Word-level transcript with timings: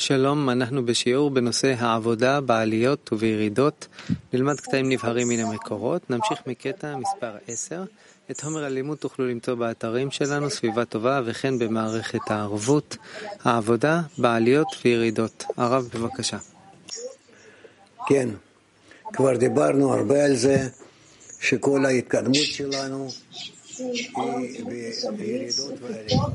שלום, 0.00 0.50
אנחנו 0.50 0.86
בשיעור 0.86 1.30
בנושא 1.30 1.74
העבודה 1.78 2.40
בעליות 2.40 3.12
ובירידות. 3.12 3.88
נלמד 4.32 4.60
קטעים 4.60 4.88
נבהרים 4.88 5.28
מן 5.28 5.40
המקורות. 5.40 6.10
נמשיך 6.10 6.38
מקטע 6.46 6.96
מספר 6.96 7.36
10. 7.48 7.84
את 8.30 8.40
חומר 8.40 8.64
הלימוד 8.64 8.98
תוכלו 8.98 9.28
למצוא 9.28 9.54
באתרים 9.54 10.10
שלנו, 10.10 10.50
סביבה 10.50 10.84
טובה, 10.84 11.20
וכן 11.24 11.58
במערכת 11.58 12.30
הערבות. 12.30 12.96
העבודה 13.44 14.02
בעליות 14.18 14.66
וירידות. 14.84 15.44
הרב, 15.56 15.88
בבקשה. 15.94 16.38
כן, 18.06 18.28
כבר 19.12 19.36
דיברנו 19.36 19.94
הרבה 19.94 20.24
על 20.24 20.36
זה, 20.36 20.68
שכל 21.40 21.86
ההתקדמות 21.86 22.34
שלנו 22.36 23.08
היא 23.78 24.64
בירידות 25.16 25.74
ועליות. 25.80 26.32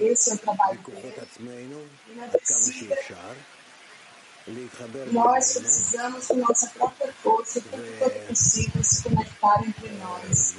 Esse 0.00 0.30
é 0.30 0.34
o 0.34 0.38
trabalho 0.38 0.80
dele. 0.92 1.14
E 2.06 2.14
na 2.14 2.26
descida, 2.28 2.96
nós 5.12 5.52
precisamos, 5.58 6.26
com 6.26 6.36
nossa 6.36 6.68
própria 6.70 7.12
força, 7.14 7.58
o 7.60 7.62
quanto 7.64 8.04
é 8.16 8.20
possível, 8.26 8.82
se 8.84 9.02
conectar 9.02 9.62
entre 9.66 9.90
nós 9.90 10.56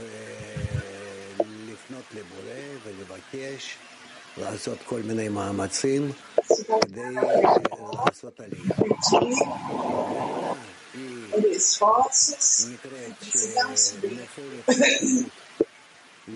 esforços, 11.57 12.66
נקראת 12.71 13.13
precisamos 13.21 13.80
subir. 13.80 14.29
שנפל 14.37 15.27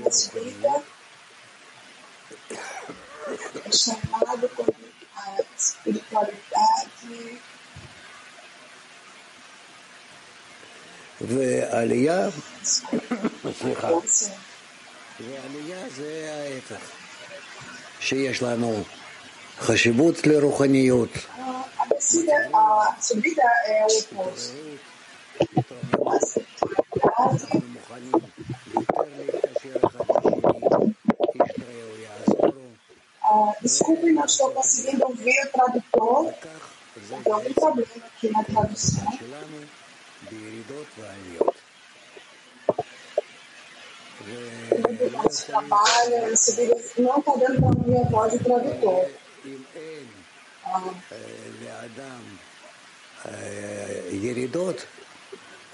A 0.07 0.11
subida 0.11 0.83
é 3.67 3.73
chamado 3.73 4.49
como 4.57 4.75
a 5.17 5.43
espiritualidade 5.57 7.41
ועלייה, 11.21 12.29
סליחה, 13.59 13.89
חשיבות 19.61 20.27
לרוחניות, 20.27 21.09
A 21.79 21.85
descida, 21.95 22.37
a 22.55 22.97
subida 23.01 23.43
é 23.67 23.87
o 23.87 23.99
oposto. 23.99 24.53
A 26.07 26.17
espiritualidade 26.17 26.79
אנחנו 27.19 27.61
מוכנים 27.73 28.13
יותר 28.75 29.03
להתקשר 29.19 29.77
אחד 29.87 30.05
לשני, 30.09 30.93
ישתרעו 31.45 31.95
יעזורו, 32.03 32.69
Ah, 33.23 33.53
desculpe, 33.63 34.13
não 34.13 34.25
estou 34.25 34.51
conseguindo 34.51 35.05
ouvir 35.05 35.39
o 35.45 35.49
tradutor. 35.57 36.33
כך 36.43 36.73
זה 37.09 37.15
Tem 37.25 37.33
algum 37.33 37.55
problema 37.55 38.07
aqui 38.07 38.29
na 38.31 38.45
tradução. 38.45 39.07
שלנו 44.27 44.89
בירידות 44.89 44.89
ועליות. 44.89 44.89
Muito 44.89 45.11
nosso 45.17 45.47
trabalho, 45.47 46.33
a 46.33 46.37
subida 46.37 46.75
não 46.99 47.19
está 47.19 47.33
dando 47.43 47.61
para 47.61 47.69
ouvir 47.69 47.97
a 47.97 48.09
voz 48.11 48.33
do 48.33 48.39
tradutor. 48.45 49.05
אם 49.45 49.63
אין 49.77 50.07
Ah, 50.65 50.71
אה, 51.13 51.17
לאדם 51.65 52.21
אה, 53.27 53.33
ירידות, 54.13 54.85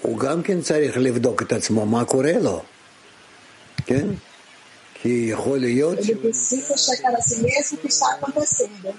הוא 0.01 0.19
גם 0.19 0.43
כן 0.43 0.61
צריך 0.61 0.97
לבדוק 0.97 1.41
את 1.41 1.51
עצמו 1.51 1.85
מה 1.85 2.05
קורה 2.05 2.31
לו, 2.41 2.61
כן? 3.85 4.07
כי 4.93 5.27
יכול 5.31 5.59
להיות 5.59 5.99
ele 5.99 6.03
שהוא 6.03 6.21
precisa 6.21 6.77
checar 6.77 7.15
a 7.15 7.21
si 7.21 7.35
mesmo 7.41 7.77
o 7.77 7.81
que 7.81 7.87
está 7.87 8.07
acontecendo. 8.15 8.95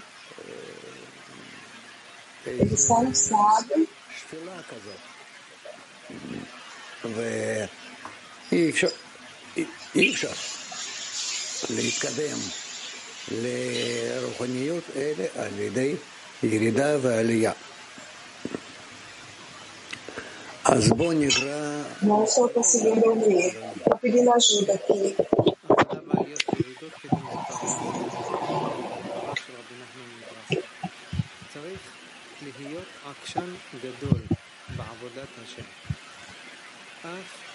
Ele 2.47 2.77
só 2.77 3.03
não 3.03 3.15
sabe 3.15 3.87
שפלה 4.19 4.63
כזאת. 4.69 5.01
ואי 7.15 8.71
אפשר, 8.71 8.89
אי- 9.57 9.65
אי 9.95 10.13
אפשר 10.13 10.31
להתקדם 11.71 12.39
לרוחניות 13.33 14.85
אלה 14.97 15.25
על 15.37 15.59
ידי 15.59 15.95
ירידה 16.43 16.97
ועלייה. 17.03 17.53
אז 20.65 20.89
בואו 20.89 21.13
נקרא 21.13 21.83
Não 22.03 22.25
estou 22.25 22.49
conseguindo 22.57 23.07
ouvir. 23.11 23.53
Estou 23.77 23.99
pedindo 24.03 24.31
ajuda 24.39 24.73
aqui. 24.75 25.15
עבודה 25.69 26.01
בעליות 26.07 26.43
וירידות 26.53 26.93
כדי 27.03 27.17
מספר 27.17 27.67
של 29.37 29.53
רבי 29.53 29.75
נחמן 29.83 30.09
מברסלב. 30.19 30.63
צריך 31.55 31.81
להיות 32.61 32.85
עקשן 33.07 33.51
גדול 33.83 34.21
בעבודת 34.77 35.29
השם, 35.45 35.63
אף 37.03 37.50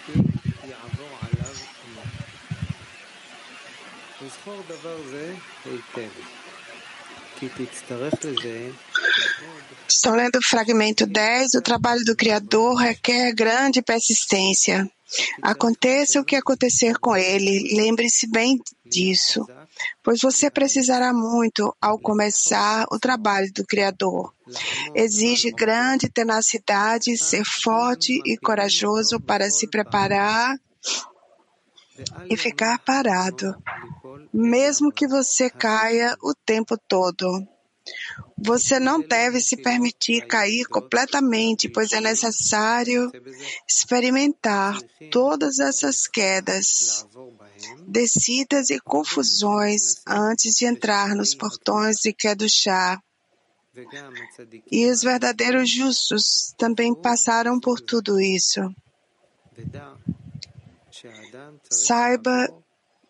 Estão 9.89 10.15
lendo 10.15 10.37
o 10.37 10.43
fragmento 10.43 11.07
10. 11.07 11.55
O 11.55 11.63
trabalho 11.63 12.05
do 12.05 12.17
Criador 12.17 12.77
requer 12.77 13.33
grande 13.33 13.83
persistência. 13.83 14.91
Aconteça 15.41 16.21
o 16.21 16.25
que 16.25 16.35
acontecer 16.35 16.99
com 16.99 17.17
ele, 17.17 17.77
lembre-se 17.77 18.29
bem 18.29 18.59
disso, 18.85 19.47
pois 20.03 20.21
você 20.21 20.51
precisará 20.51 21.13
muito 21.13 21.73
ao 21.81 21.97
começar 21.97 22.85
o 22.91 22.99
trabalho 22.99 23.49
do 23.55 23.65
Criador. 23.65 24.35
Exige 24.95 25.53
grande 25.53 26.09
tenacidade, 26.09 27.17
ser 27.17 27.45
forte 27.45 28.21
e 28.27 28.37
corajoso 28.37 29.21
para 29.21 29.49
se 29.49 29.69
preparar 29.69 30.57
e 32.29 32.37
ficar 32.37 32.79
parado, 32.79 33.57
mesmo 34.33 34.93
que 34.93 35.07
você 35.07 35.49
caia 35.51 36.17
o 36.23 36.35
tempo 36.35 36.77
todo. 36.77 37.47
Você 38.37 38.81
não 38.81 39.01
deve 39.01 39.41
se 39.41 39.57
permitir 39.57 40.27
cair 40.27 40.67
completamente, 40.67 41.69
pois 41.69 41.93
é 41.93 42.01
necessário 42.01 43.11
experimentar 43.69 44.79
todas 45.11 45.59
essas 45.59 46.07
quedas, 46.07 47.07
descidas 47.87 48.71
e 48.71 48.81
confusões 48.81 50.03
antes 50.07 50.57
de 50.57 50.67
entrar 50.67 51.15
nos 51.15 51.35
portões 51.35 51.99
de 51.99 52.13
Kedushá. 52.13 53.01
É 53.77 53.85
e 54.73 54.91
os 54.91 55.03
verdadeiros 55.03 55.71
justos 55.71 56.55
também 56.57 56.95
passaram 56.95 57.61
por 57.61 57.79
tudo 57.79 58.19
isso. 58.19 58.61
Saiba 61.71 62.49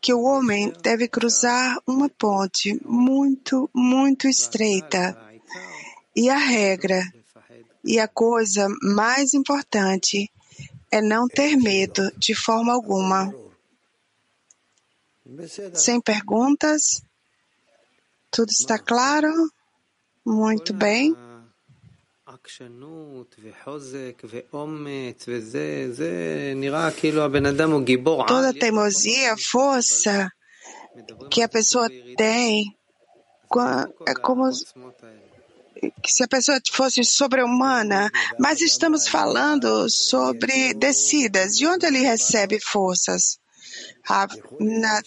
que 0.01 0.13
o 0.13 0.23
homem 0.23 0.73
deve 0.83 1.09
cruzar 1.09 1.79
uma 1.87 2.09
ponte 2.09 2.81
muito, 2.85 3.69
muito 3.75 4.29
estreita. 4.29 5.17
E 6.15 6.31
a 6.31 6.37
regra 6.37 7.03
e 7.85 7.99
a 7.99 8.09
coisa 8.09 8.69
mais 8.83 9.35
importante 9.35 10.31
é 10.91 11.01
não 11.03 11.29
ter 11.29 11.57
medo 11.57 12.11
de 12.17 12.35
forma 12.35 12.73
alguma. 12.73 13.35
Sem 15.75 16.01
perguntas? 16.01 17.03
Tudo 18.31 18.51
está 18.51 18.79
claro? 18.79 19.31
Muito 20.25 20.73
bem. 20.73 21.17
Toda 28.27 28.53
teimosia, 28.53 29.37
força 29.37 30.31
que 31.31 31.43
a 31.43 31.49
pessoa 31.49 31.89
tem, 32.17 32.77
é 34.07 34.15
como 34.15 34.51
se 34.53 36.25
a 36.25 36.29
pessoa 36.29 36.59
fosse 36.73 37.05
sobre-humana, 37.05 38.11
mas 38.39 38.61
estamos 38.61 39.07
falando 39.09 39.89
sobre 39.91 40.75
descidas, 40.75 41.57
de 41.57 41.67
onde 41.67 41.87
ele 41.87 42.01
recebe 42.01 42.59
forças. 42.61 43.39
A, 44.09 44.29
na, 44.61 45.03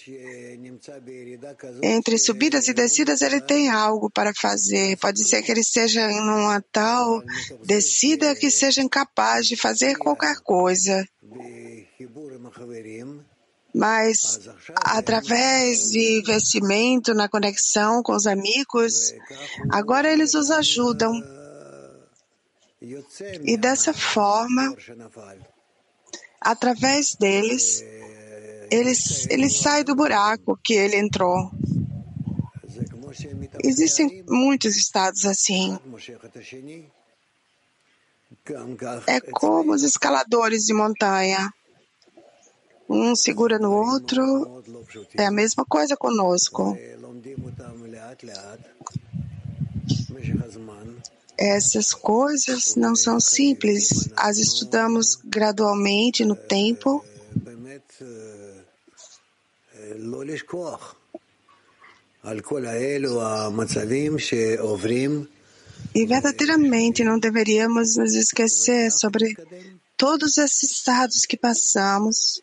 entre 1.82 2.18
subidas 2.18 2.68
e 2.68 2.74
descidas, 2.74 3.22
ele 3.22 3.40
tem 3.40 3.70
algo 3.70 4.10
para 4.10 4.34
fazer. 4.34 4.98
Pode 4.98 5.24
ser 5.24 5.42
que 5.42 5.52
ele 5.52 5.64
seja 5.64 6.12
em 6.12 6.20
uma 6.20 6.62
tal 6.72 7.24
descida 7.64 8.36
que 8.36 8.52
seja 8.52 8.82
incapaz 8.82 9.48
de 9.48 9.56
fazer 9.56 9.96
qualquer 9.98 10.38
coisa. 10.42 11.06
Mas 13.74 14.40
através 14.84 15.92
de 15.92 16.20
investimento 16.20 17.14
na 17.14 17.30
conexão 17.30 18.02
com 18.02 18.14
os 18.14 18.26
amigos, 18.26 19.14
agora 19.72 20.12
eles 20.12 20.34
os 20.34 20.50
ajudam. 20.50 21.14
E 23.44 23.58
dessa 23.58 23.94
forma, 23.94 24.76
através 26.42 27.16
deles, 27.16 27.84
eles, 28.72 29.28
ele 29.30 29.50
sai 29.50 29.84
do 29.84 29.96
buraco 29.96 30.58
que 30.64 30.74
ele 30.74 30.98
entrou. 30.98 31.52
Existem 33.64 34.24
muitos 34.28 34.76
estados 34.76 35.26
assim. 35.26 35.78
É 39.08 39.20
como 39.20 39.74
os 39.74 39.84
escaladores 39.84 40.66
de 40.66 40.74
montanha. 40.74 41.52
Um 42.88 43.16
segura 43.16 43.60
no 43.60 43.72
outro. 43.72 44.64
É 45.16 45.26
a 45.26 45.32
mesma 45.32 45.66
coisa 45.66 45.96
conosco. 45.96 46.78
Essas 51.38 51.94
coisas 51.94 52.76
não 52.76 52.96
são 52.96 53.20
simples. 53.20 54.10
As 54.16 54.38
estudamos 54.38 55.16
gradualmente 55.24 56.26
no 56.26 56.36
tempo. 56.36 57.04
E 65.96 66.06
verdadeiramente 66.06 67.04
não 67.04 67.20
deveríamos 67.20 67.96
nos 67.96 68.14
esquecer 68.14 68.92
sobre 68.92 69.36
todos 69.96 70.38
esses 70.38 70.72
estados 70.72 71.26
que 71.26 71.38
passamos 71.38 72.42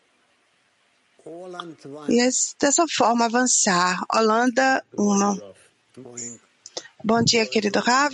e 2.09 2.29
dessa 2.59 2.85
forma 2.87 3.25
avançar. 3.25 4.01
Holanda 4.13 4.83
1. 4.97 5.37
Bom 7.03 7.21
dia, 7.23 7.45
querido 7.45 7.79
Rav. 7.79 8.13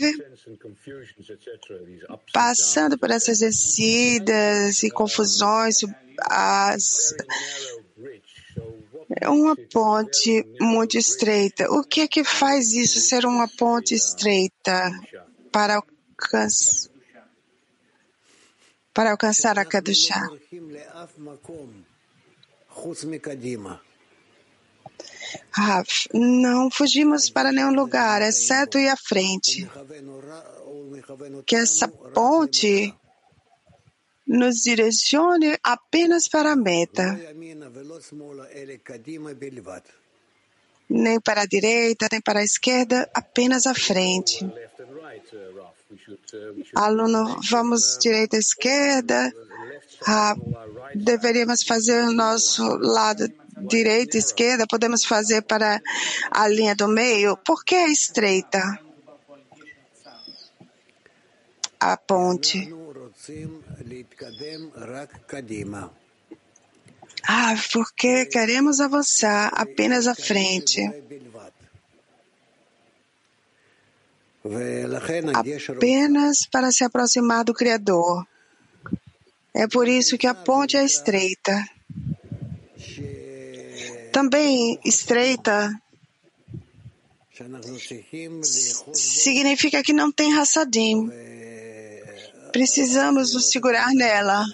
Passando 2.34 2.98
por 2.98 3.12
essas 3.12 3.40
descidas 3.40 4.84
e 4.84 4.90
confusões, 4.90 5.78
as, 6.20 7.14
uma 9.30 9.56
ponte 9.72 10.46
muito 10.60 10.98
estreita. 10.98 11.72
O 11.72 11.84
que 11.84 12.02
é 12.02 12.08
que 12.08 12.24
faz 12.24 12.74
isso 12.74 13.00
ser 13.00 13.26
uma 13.26 13.48
ponte 13.48 13.94
estreita 13.94 14.92
para, 15.52 15.76
alcançar, 15.76 16.90
para 18.94 19.12
alcançar 19.12 19.60
a 19.60 19.66
Kadushá? 19.66 20.22
Não 26.14 26.70
fugimos 26.72 27.30
para 27.30 27.52
nenhum 27.52 27.74
lugar, 27.74 28.22
exceto 28.22 28.78
ir 28.78 28.90
à 28.90 28.98
frente. 28.98 29.70
Que 31.46 31.56
essa 31.56 31.88
ponte 31.88 32.94
nos 34.34 34.64
direcione 34.64 35.60
apenas 35.64 36.28
para 36.28 36.54
a 36.54 36.56
meta. 36.56 37.20
Nem 40.90 41.20
para 41.22 41.42
a 41.42 41.46
direita, 41.46 42.08
nem 42.12 42.22
para 42.22 42.40
a 42.40 42.44
esquerda, 42.44 43.10
apenas 43.14 43.68
à 43.68 43.74
frente. 43.76 44.40
Aluno, 46.76 47.40
vamos 47.50 47.98
direita, 48.02 48.38
esquerda. 48.38 49.32
Ah, 50.08 50.36
deveríamos 50.96 51.64
fazer 51.64 52.04
o 52.04 52.12
nosso 52.12 52.64
lado 52.78 53.32
direita, 53.56 54.18
esquerda, 54.18 54.66
podemos 54.68 55.06
fazer 55.06 55.44
para 55.44 55.82
a 56.32 56.48
linha 56.48 56.76
do 56.76 56.88
meio. 56.88 57.38
Por 57.38 57.64
que 57.64 57.76
é 57.76 57.88
estreita? 57.90 58.80
A 61.80 61.98
ponte. 61.98 62.74
Ah, 67.26 67.56
porque 67.72 68.26
queremos 68.26 68.80
avançar 68.80 69.52
apenas 69.54 70.08
à 70.08 70.16
frente. 70.16 70.82
Apenas 75.70 76.46
para 76.52 76.72
se 76.72 76.84
aproximar 76.84 77.46
do 77.46 77.54
Criador. 77.54 78.28
É 79.54 79.68
por 79.68 79.88
isso 79.88 80.18
que 80.18 80.28
a 80.28 80.34
ponte 80.34 80.76
é 80.76 80.84
estreita. 80.84 81.66
Também 84.12 84.80
estreita 84.84 85.72
significa 88.94 89.82
que 89.82 89.94
não 89.94 90.12
tem 90.12 90.38
Hassadim. 90.38 91.10
Precisamos 92.54 93.34
nos 93.34 93.50
segurar 93.50 93.92
nela 93.94 94.46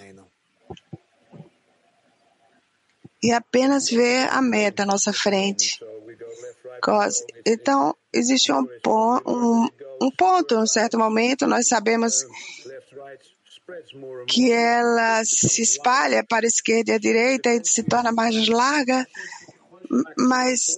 e 3.21 3.31
apenas 3.31 3.89
ver 3.89 4.29
a 4.29 4.41
meta 4.41 4.83
à 4.83 4.85
nossa 4.85 5.11
frente. 5.11 5.79
Então, 7.45 7.93
existe 8.13 8.51
um, 8.53 8.65
um, 9.27 9.67
um 10.01 10.11
ponto, 10.11 10.55
em 10.55 10.59
um 10.59 10.65
certo 10.65 10.97
momento, 10.97 11.45
nós 11.45 11.67
sabemos 11.67 12.25
que 14.27 14.51
ela 14.51 15.23
se 15.25 15.61
espalha 15.61 16.23
para 16.23 16.45
a 16.45 16.47
esquerda 16.47 16.91
e 16.91 16.95
a 16.95 16.99
direita 16.99 17.53
e 17.53 17.63
se 17.65 17.83
torna 17.83 18.11
mais 18.11 18.47
larga, 18.47 19.05
mas, 20.17 20.77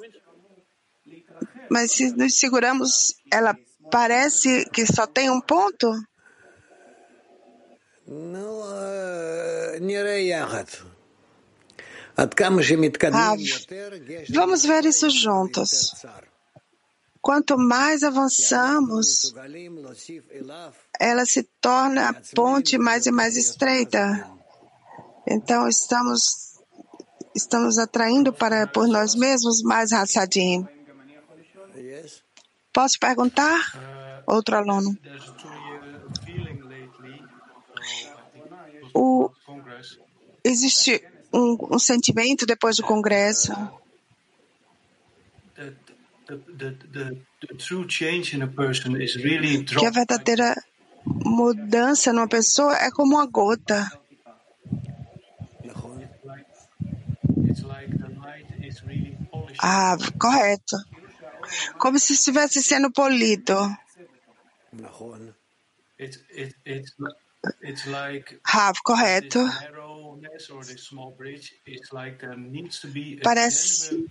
mas 1.69 1.91
se 1.91 2.11
nos 2.11 2.39
seguramos, 2.39 3.15
ela 3.31 3.55
parece 3.91 4.65
que 4.71 4.85
só 4.85 5.05
tem 5.05 5.29
um 5.29 5.39
ponto? 5.39 5.87
Ah, 13.13 13.35
vamos 14.29 14.63
ver 14.63 14.85
isso 14.85 15.09
juntos. 15.09 15.93
Quanto 17.21 17.57
mais 17.57 18.03
avançamos, 18.03 19.33
ela 20.99 21.25
se 21.25 21.43
torna 21.61 22.09
a 22.09 22.13
ponte 22.35 22.77
mais 22.77 23.05
e 23.05 23.11
mais 23.11 23.37
estreita. 23.37 24.29
Então, 25.25 25.69
estamos, 25.69 26.59
estamos 27.33 27.77
atraindo 27.77 28.33
para 28.33 28.67
por 28.67 28.87
nós 28.87 29.15
mesmos 29.15 29.61
mais 29.61 29.93
Hassadim. 29.93 30.67
Posso 32.73 32.99
perguntar? 32.99 34.23
Outro 34.27 34.57
aluno. 34.57 34.97
O, 38.93 39.29
existe 40.43 41.03
um, 41.33 41.75
um 41.75 41.79
sentimento 41.79 42.45
depois 42.45 42.77
do 42.77 42.83
Congresso 42.83 43.53
que 49.67 49.85
a 49.85 49.89
verdadeira 49.89 50.55
mudança 51.05 52.13
numa 52.13 52.27
pessoa 52.27 52.75
é 52.77 52.89
como 52.91 53.15
uma 53.15 53.25
gota. 53.25 53.89
Ah, 59.59 59.97
correto. 60.19 60.77
Como 61.77 61.99
se 61.99 62.13
estivesse 62.13 62.61
sendo 62.61 62.91
polido. 62.91 63.55
Rav, 68.45 68.77
correto. 68.83 69.39
Parece 73.23 74.07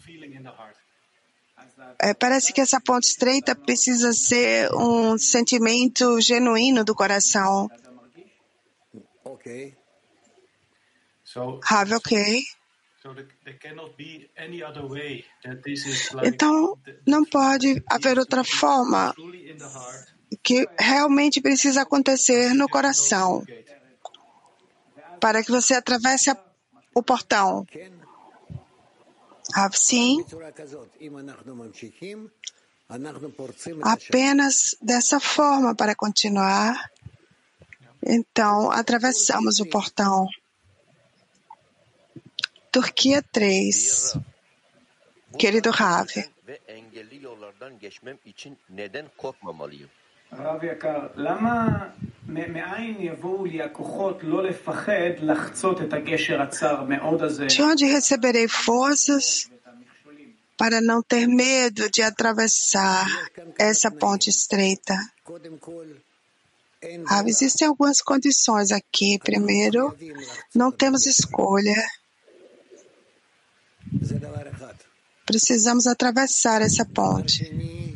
é, 2.03 2.15
parece 2.15 2.53
que 2.53 2.61
essa 2.61 2.81
ponte 2.81 3.09
estreita 3.09 3.55
precisa 3.55 4.13
ser 4.13 4.73
um 4.75 5.19
sentimento 5.19 6.21
genuíno 6.21 6.85
do 6.85 6.95
coração. 6.95 7.71
Rav, 11.63 11.93
ok. 11.93 12.43
Então, 16.23 16.79
não 17.07 17.25
pode 17.25 17.83
haver 17.87 18.19
outra 18.19 18.43
forma 18.45 19.15
que 20.43 20.67
realmente 20.79 21.41
precisa 21.41 21.83
acontecer 21.83 22.55
no 22.55 22.69
coração 22.69 23.45
para 25.21 25.45
que 25.45 25.51
você 25.51 25.75
atravesse 25.75 26.35
o 26.95 27.03
portão. 27.03 27.67
Sim, 29.73 30.25
apenas 33.83 34.75
dessa 34.81 35.21
forma 35.21 35.75
para 35.75 35.95
continuar. 35.95 36.91
Então, 38.05 38.71
atravessamos 38.71 39.61
o 39.61 39.67
portão. 39.67 40.27
Turquia 42.73 43.23
3. 43.23 44.17
Querido 45.39 45.71
Rav. 45.71 46.09
ve 50.32 50.38
engelli 50.38 50.46
yollardan 50.46 50.60
geçmem 50.62 50.62
için 50.62 50.62
neden 50.62 50.62
korkmamalıyım? 50.62 50.62
הרב 50.62 50.64
יקר, 50.64 51.08
למה 51.16 51.90
מ- 52.28 52.54
מאין 52.54 52.96
יבואו 53.00 53.46
לי 53.46 53.62
הכוחות 53.62 54.18
לא 54.24 54.44
לפחד 54.44 55.14
לחצות 55.22 55.82
את 55.82 55.94
הגשר 55.94 56.42
הצר 56.42 56.84
מאוד 56.84 57.22
הזה? 57.24 57.48
De 57.48 57.62
onde 57.64 57.86
receberei 57.98 58.48
forças 58.48 59.50
para 60.58 60.80
não 60.82 61.02
ter 61.12 61.28
medo 61.28 61.84
de 61.96 62.02
atravessar 62.04 63.06
essa 63.60 63.92
ponte 63.92 64.30
estreita? 64.30 64.96
קודם 65.24 65.58
כל, 65.60 65.86
אין 66.84 67.04
Ah, 67.08 67.24
existem 67.28 67.68
algumas 67.68 68.02
condições 68.02 68.72
aqui. 68.72 69.18
Primeiro, 69.24 69.96
não 70.56 70.72
temos 70.72 71.06
escolha. 71.06 71.80
זה 74.02 74.18
דבר 74.20 74.50
אחד. 74.52 74.74
Precisamos 75.32 75.88
atravessar 75.88 76.62
essa 76.62 76.86
ponte. 76.86 77.32
שני, 77.46 77.96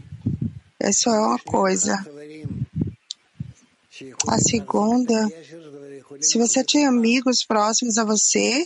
Isso 0.84 1.10
é 1.10 1.20
uma 1.20 1.39
coisa. 1.39 1.96
A 4.29 4.39
segunda, 4.39 5.29
se 6.21 6.39
você 6.39 6.65
tem 6.65 6.87
amigos 6.87 7.45
próximos 7.45 7.97
a 7.97 8.05
você, 8.05 8.65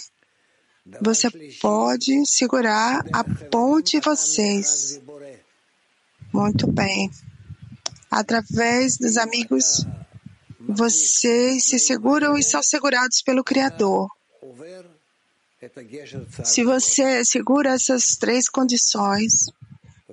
você 1.03 1.31
pode 1.61 2.25
segurar 2.25 3.05
a 3.13 3.23
ponte 3.51 3.99
de 3.99 4.05
vocês. 4.05 5.01
Muito 6.33 6.67
bem. 6.67 7.11
Através 8.11 8.97
dos 8.97 9.17
amigos, 9.19 9.87
vocês 10.61 11.65
se 11.65 11.79
seguram 11.79 12.37
e 12.37 12.43
são 12.43 12.63
segurados 12.63 13.21
pelo 13.21 13.45
Criador. 13.45 14.09
Se 16.45 16.65
você 16.65 17.25
segura 17.25 17.75
essas 17.75 18.17
três 18.17 18.49
condições, 18.49 19.51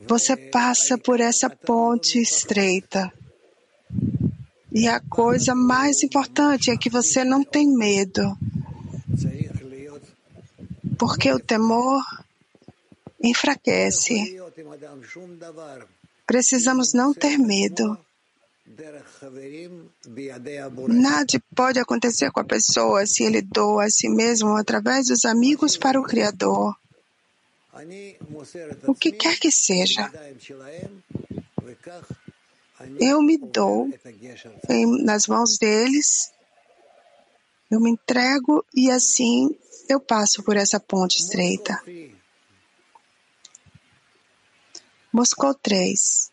você 0.07 0.36
passa 0.36 0.98
por 0.98 1.19
essa 1.19 1.50
ponte 1.50 2.19
estreita. 2.19 3.13
E 4.75 4.89
a 4.89 5.00
coisa 5.00 5.55
mais 5.55 6.03
importante 6.03 6.70
é 6.70 6.75
que 6.75 6.89
você 6.89 7.24
não 7.24 7.46
tem 7.46 7.65
medo. 7.65 8.38
Porque 11.00 11.32
o 11.32 11.39
temor 11.39 12.03
enfraquece. 13.24 14.38
Precisamos 16.27 16.91
não 16.94 17.13
ter 17.13 17.38
medo. 17.38 17.98
Nada 20.89 21.41
pode 21.55 21.79
acontecer 21.79 22.29
com 22.32 22.41
a 22.41 22.44
pessoa 22.44 23.05
se 23.05 23.24
ele 23.24 23.41
doa 23.41 23.86
a 23.86 23.89
si 23.89 24.10
mesmo 24.10 24.58
através 24.58 25.08
dos 25.08 25.24
amigos 25.24 25.77
para 25.77 25.98
o 25.98 26.03
Criador. 26.03 26.75
O 28.86 28.94
que 28.94 29.13
quer 29.13 29.39
que 29.39 29.50
seja 29.50 30.12
eu 33.00 33.22
me 33.22 33.38
dou 33.38 33.89
em, 34.70 35.03
nas 35.03 35.27
mãos 35.27 35.58
deles, 35.58 36.32
eu 37.70 37.79
me 37.79 37.91
entrego 37.91 38.65
e 38.74 38.91
assim 38.91 39.55
eu 39.88 40.00
passo 40.00 40.44
por 40.44 40.58
essa 40.58 40.79
ponte 40.79 41.20
estreita. 41.20 41.82
Moscou 45.12 45.53
3. 45.53 46.32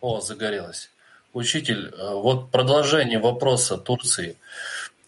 О, 0.00 0.20
загорелось. 0.20 0.90
Учитель, 1.32 1.92
э, 1.92 2.14
вот 2.14 2.50
продолжение 2.50 3.18
вопроса 3.18 3.76
Турции. 3.76 4.36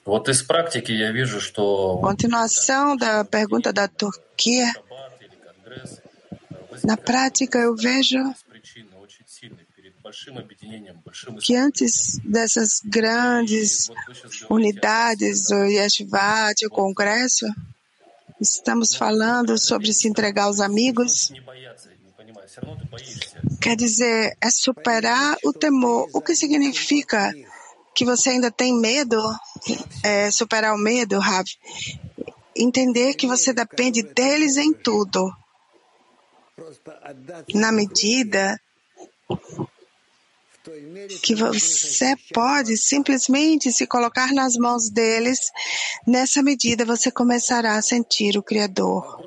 Вот 0.05 0.29
из 0.29 0.43
практики 0.43 0.91
я 0.91 1.13
вижу, 1.13 1.41
что... 1.41 1.99
Continuação 1.99 2.97
da 2.97 3.25
pergunta 3.25 3.73
da 3.73 3.87
Turquia. 3.87 4.73
Na 6.85 6.97
prática, 6.97 7.59
eu 7.59 7.75
vejo 7.75 8.19
que 11.41 11.57
antes 11.57 12.19
dessas 12.25 12.81
grandes 12.85 13.91
unidades, 14.49 15.51
o 15.51 15.65
Yeshivat, 15.65 16.67
o 16.67 16.71
Congresso, 16.71 17.47
estamos 18.41 18.95
falando 18.95 19.59
sobre 19.59 19.93
se 19.93 20.09
entregar 20.09 20.45
aos 20.45 20.61
amigos. 20.61 21.33
Quer 23.61 23.77
dizer, 23.77 24.37
é 24.41 24.51
superar 24.51 25.37
o 25.45 25.53
temor. 25.53 26.09
O 26.13 26.21
que 26.21 26.35
significa 26.35 27.33
que 27.95 28.05
você 28.05 28.31
ainda 28.31 28.51
tem 28.51 28.75
medo? 28.75 29.21
É 30.03 30.31
superar 30.31 30.75
o 30.75 30.79
medo, 30.79 31.19
Rav. 31.19 31.47
Entender 32.57 33.15
que 33.15 33.27
você 33.27 33.53
depende 33.53 34.03
deles 34.03 34.57
em 34.57 34.73
tudo 34.73 35.31
na 37.55 37.73
medida 37.73 38.61
que 41.23 41.35
você 41.35 42.15
pode 42.35 42.77
simplesmente 42.77 43.73
se 43.73 43.87
colocar 43.87 44.33
nas 44.33 44.57
mãos 44.57 44.91
deles, 44.91 45.51
nessa 46.07 46.43
medida 46.43 46.85
você 46.85 47.11
começará 47.11 47.77
a 47.77 47.83
sentir 47.83 48.37
o 48.37 48.43
Criador. 48.43 49.21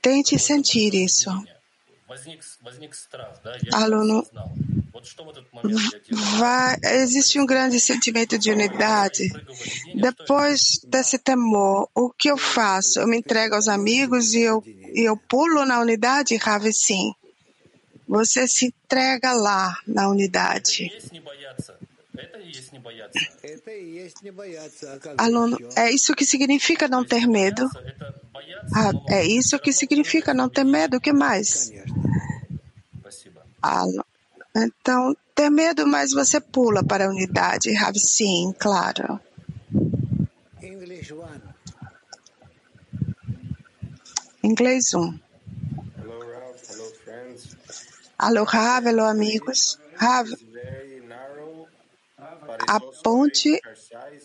Tente 0.00 0.38
sentir 0.38 0.94
isso. 0.94 1.30
Aluno 3.72 4.26
vai 6.38 6.76
existe 7.02 7.40
um 7.40 7.46
grande 7.46 7.80
sentimento 7.80 8.38
de 8.38 8.50
unidade. 8.50 9.30
Depois 9.94 10.80
desse 10.84 11.18
temor, 11.18 11.88
o 11.94 12.10
que 12.10 12.30
eu 12.30 12.36
faço? 12.36 13.00
Eu 13.00 13.06
me 13.06 13.18
entrego 13.18 13.54
aos 13.54 13.68
amigos 13.68 14.34
e 14.34 14.42
eu, 14.42 14.62
e 14.66 15.08
eu 15.08 15.16
pulo 15.16 15.64
na 15.64 15.80
unidade, 15.80 16.36
Rave, 16.36 16.72
sim. 16.72 17.12
Você 18.06 18.46
se 18.46 18.66
entrega 18.66 19.32
lá 19.32 19.76
na 19.86 20.08
unidade. 20.08 20.90
Aluno, 25.16 25.58
é 25.76 25.88
э, 25.88 25.94
isso 25.94 26.14
que 26.14 26.24
significa 26.24 26.88
não 26.88 27.04
ter 27.04 27.26
medo? 27.26 27.68
Ah, 28.74 28.90
é 29.08 29.24
isso 29.24 29.58
que 29.58 29.72
significa 29.72 30.34
não 30.34 30.48
ter 30.48 30.64
medo. 30.64 30.96
O 30.96 31.00
que 31.00 31.12
mais? 31.12 31.72
Aluno, 33.62 34.04
então, 34.54 35.16
ter 35.34 35.50
medo, 35.50 35.86
mas 35.86 36.10
você 36.12 36.40
pula 36.40 36.84
para 36.84 37.06
a 37.06 37.08
unidade, 37.08 37.72
Ravi? 37.72 37.98
Sim, 37.98 38.54
claro. 38.58 39.20
English 40.62 41.12
one. 41.12 41.42
Inglês 44.42 44.92
1. 44.92 45.18
Hello, 45.96 46.18
Ralph. 46.32 46.68
Hello, 46.68 46.92
friends. 47.04 47.56
Alô, 48.18 48.44
Rav, 48.44 48.86
alô, 48.88 49.04
amigos. 49.04 49.78
Rav, 49.94 50.28
a 52.68 52.80
ponte 53.02 53.62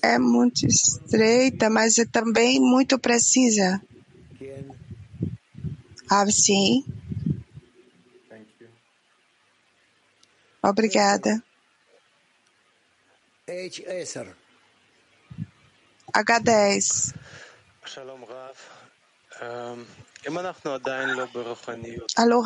é 0.02 0.18
muito 0.18 0.66
estreita, 0.66 1.70
mas 1.70 1.98
é 1.98 2.06
também 2.06 2.60
muito 2.60 2.98
precisa. 3.00 3.82
Rav, 6.10 6.32
sim. 6.32 6.84
Thank 8.30 8.48
you. 8.60 8.68
Obrigada. 10.70 11.42
H10. 16.14 17.14
Shalom, 17.86 18.24
Rav. 18.26 18.58
Alô, 22.18 22.44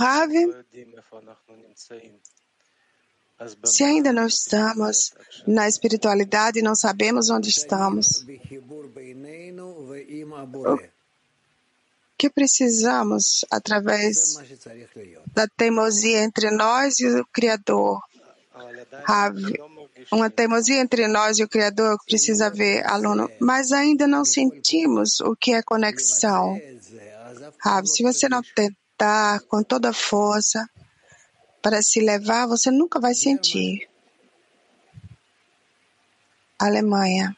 Se 3.64 3.84
ainda 3.84 4.14
não 4.14 4.28
estamos 4.28 5.14
na 5.48 5.68
espiritualidade, 5.68 6.60
e 6.60 6.62
não 6.62 6.76
sabemos 6.76 7.32
onde 7.32 7.50
estamos. 7.50 8.24
O 10.66 10.80
que 12.18 12.30
precisamos 12.30 13.44
através 13.50 14.36
da 15.34 15.48
teimosia 15.48 16.24
entre 16.24 16.52
nós 16.52 17.00
e 17.00 17.08
o 17.08 17.26
Criador 17.34 18.00
ah, 19.08 19.32
uma 20.12 20.30
teimosia 20.30 20.82
entre 20.82 21.08
nós 21.08 21.40
e 21.40 21.44
o 21.44 21.50
Criador 21.50 21.98
que 22.00 22.06
precisa 22.06 22.50
ver 22.50 22.86
aluno, 22.86 23.30
mas 23.40 23.72
ainda 23.72 24.08
não 24.08 24.26
sentimos 24.26 25.20
o 25.22 25.36
que 25.36 25.54
é 25.54 25.62
conexão. 25.62 26.60
Rav, 27.60 27.84
ah, 27.84 27.86
se 27.86 28.04
você 28.04 28.28
não 28.28 28.42
tentar 28.56 29.40
com 29.48 29.64
toda 29.64 29.90
a 29.90 29.94
força 29.94 30.68
para 31.62 31.82
se 31.82 32.00
levar, 32.00 32.48
você 32.48 32.72
nunca 32.72 33.00
vai 33.00 33.14
sentir. 33.14 33.88
Alemanha. 36.60 37.36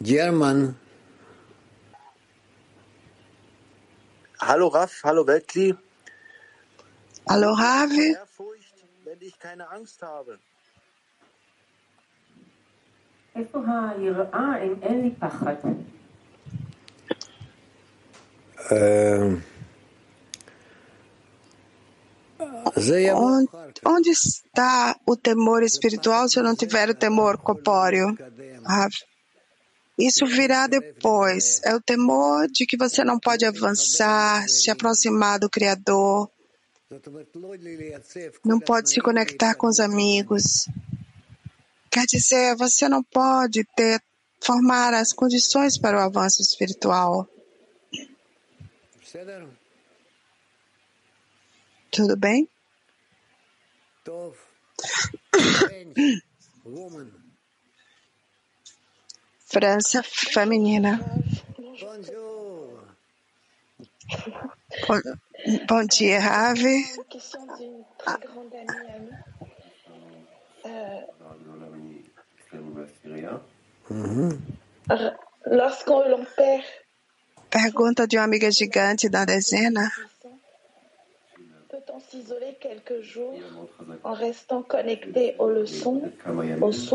German 0.00 0.76
Hallo 4.48 4.68
Raff, 4.68 5.02
hallo 5.02 5.24
Weltli. 5.24 5.76
Hallo 7.28 7.52
Ravi. 7.52 8.16
Onde 23.84 24.10
está 24.10 24.94
o 25.04 25.16
temor 25.16 25.64
espiritual 25.64 26.28
se 26.28 26.38
eu 26.38 26.44
não 26.44 26.54
tiver 26.54 26.88
o 26.88 26.94
temor 26.94 27.36
corpóreo? 27.38 28.16
Rav? 28.64 28.92
Isso 29.98 30.26
virá 30.26 30.66
depois. 30.66 31.60
É 31.64 31.74
o 31.74 31.80
temor 31.80 32.46
de 32.48 32.66
que 32.66 32.76
você 32.76 33.02
não 33.02 33.18
pode 33.18 33.46
avançar, 33.46 34.46
se 34.48 34.70
aproximar 34.70 35.38
do 35.38 35.48
Criador, 35.48 36.30
não 38.44 38.60
pode 38.60 38.90
se 38.90 39.00
conectar 39.00 39.56
com 39.56 39.66
os 39.66 39.80
amigos. 39.80 40.68
Quer 41.90 42.06
dizer, 42.06 42.54
você 42.56 42.88
não 42.88 43.02
pode 43.02 43.64
ter, 43.74 44.00
formar 44.40 44.94
as 44.94 45.12
condições 45.12 45.76
para 45.76 45.96
o 45.96 46.00
avanço 46.00 46.40
espiritual. 46.42 47.28
Tudo 51.90 52.16
bem? 52.16 52.48
à 59.64 59.78
nous. 68.98 69.14
Euh, 70.66 71.00
r- 74.88 75.16
Lorsqu'on 75.46 76.08
l'on 76.08 76.24
perd 76.36 76.64
Pergunta 77.50 78.06
de 78.06 78.16
uma 78.16 78.24
amiga 78.24 78.50
gigante 78.50 79.08
da 79.08 79.24
dezena. 79.24 79.90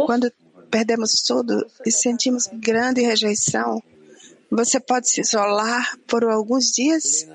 Quando 0.06 0.32
perdemos 0.71 1.21
tudo 1.21 1.67
e 1.85 1.91
sentimos 1.91 2.47
grande 2.53 3.01
rejeição, 3.01 3.83
você 4.49 4.79
pode 4.79 5.09
se 5.09 5.21
isolar 5.21 5.97
por 6.07 6.23
alguns 6.23 6.71
dias 6.71 7.27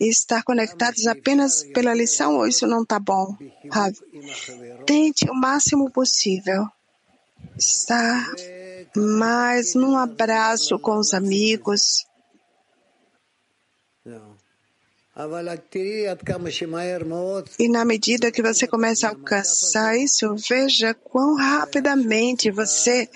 e 0.00 0.08
estar 0.08 0.42
conectados 0.42 1.06
apenas 1.06 1.62
pela 1.74 1.94
lição 1.94 2.36
ou 2.36 2.46
isso 2.46 2.66
não 2.66 2.82
está 2.82 2.98
bom, 2.98 3.36
Tente 4.86 5.28
o 5.28 5.34
máximo 5.34 5.90
possível 5.90 6.66
estar 7.56 8.32
mais 8.96 9.74
num 9.74 9.96
abraço 9.96 10.78
com 10.78 10.96
os 10.98 11.14
amigos, 11.14 12.06
e 17.58 17.68
na 17.68 17.84
medida 17.84 18.32
que 18.32 18.42
você 18.42 18.66
começa 18.66 19.06
a 19.06 19.10
alcançar 19.10 19.96
isso, 19.96 20.34
veja 20.48 20.94
quão 20.94 21.36
rapidamente 21.36 22.50
você 22.50 23.08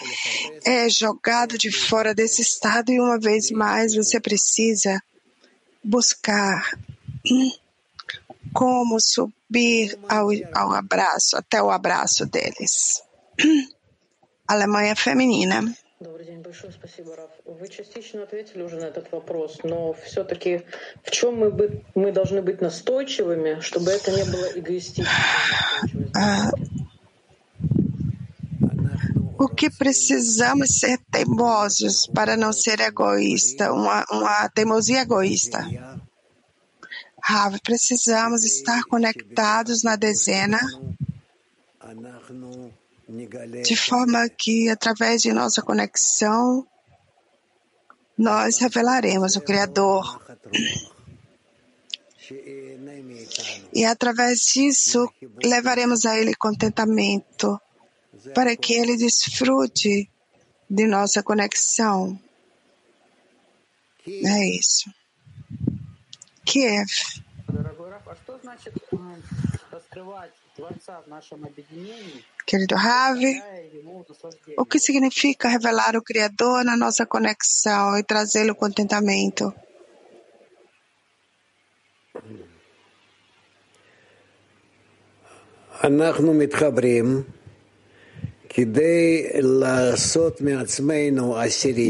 é 0.65 0.91
jogado 0.91 1.57
de 1.57 1.73
fora 1.73 2.15
desse 2.15 2.43
estado 2.43 2.93
e 2.93 3.01
uma 3.01 3.19
vez 3.19 3.51
mais 3.51 3.95
você 3.95 4.21
precisa 4.21 5.03
buscar 5.83 6.71
como 8.53 9.01
subir 9.01 9.99
ao, 10.07 10.29
ao 10.55 10.73
abraço, 10.73 11.37
até 11.37 11.63
o 11.63 11.71
abraço 11.71 12.27
deles. 12.27 13.03
Alemanha 14.47 14.95
feminina. 14.95 15.75
Добрый 15.99 16.27
день, 16.27 16.43
большое 16.43 16.75
спасибо, 16.75 17.17
Раф. 17.17 17.31
Вы 17.47 17.69
частично 17.69 18.23
ответили 18.25 18.61
уже 18.61 18.77
на 18.77 18.85
этот 18.85 19.11
вопрос, 19.13 19.61
но 19.63 19.95
все-таки 19.95 20.63
в 21.03 21.11
чем 21.11 21.37
мы, 21.37 21.51
бы, 21.51 21.83
мы 21.95 22.13
должны 22.13 22.43
быть 22.43 22.61
настойчивыми, 22.61 23.61
чтобы 23.61 23.93
это 23.93 24.13
не 24.13 24.25
было 24.25 24.47
эгоистичным? 24.59 25.07
O 29.39 29.49
que 29.49 29.71
precisamos 29.71 30.79
ser 30.81 30.99
teimosos 31.11 32.07
para 32.09 32.37
não 32.37 32.53
ser 32.53 32.79
egoísta, 32.81 33.73
uma, 33.73 34.05
uma 34.11 34.51
teimosia 34.51 35.01
egoísta. 35.01 35.65
Rav, 37.23 37.59
precisamos 37.63 38.45
estar 38.45 38.83
conectados 38.85 39.83
na 39.83 39.97
dezena 39.97 40.61
de 43.09 43.77
forma 43.77 44.29
que, 44.29 44.69
através 44.69 45.23
de 45.23 45.33
nossa 45.33 45.63
conexão, 45.63 46.67
nós 48.19 48.59
revelaremos 48.59 49.37
o 49.37 49.41
Criador. 49.41 50.21
E 53.73 53.85
através 53.85 54.41
disso 54.41 55.09
levaremos 55.45 56.05
a 56.05 56.19
Ele 56.19 56.35
contentamento, 56.35 57.61
para 58.35 58.57
que 58.57 58.75
Ele 58.75 58.97
desfrute 58.97 60.11
de 60.69 60.87
nossa 60.87 61.23
conexão. 61.23 62.19
É 64.07 64.57
isso. 64.57 64.91
Kiev. 66.45 66.89
Kiev. 67.45 69.27
Querido 72.47 72.77
Ravi, 72.77 73.43
o 74.57 74.65
que 74.65 74.79
significa 74.79 75.49
revelar 75.49 75.97
o 75.97 76.03
Criador 76.03 76.65
na 76.65 76.77
nossa 76.77 77.05
conexão 77.05 77.99
e 77.99 78.05
trazê-lo 78.05 78.55
contentamento? 78.55 79.53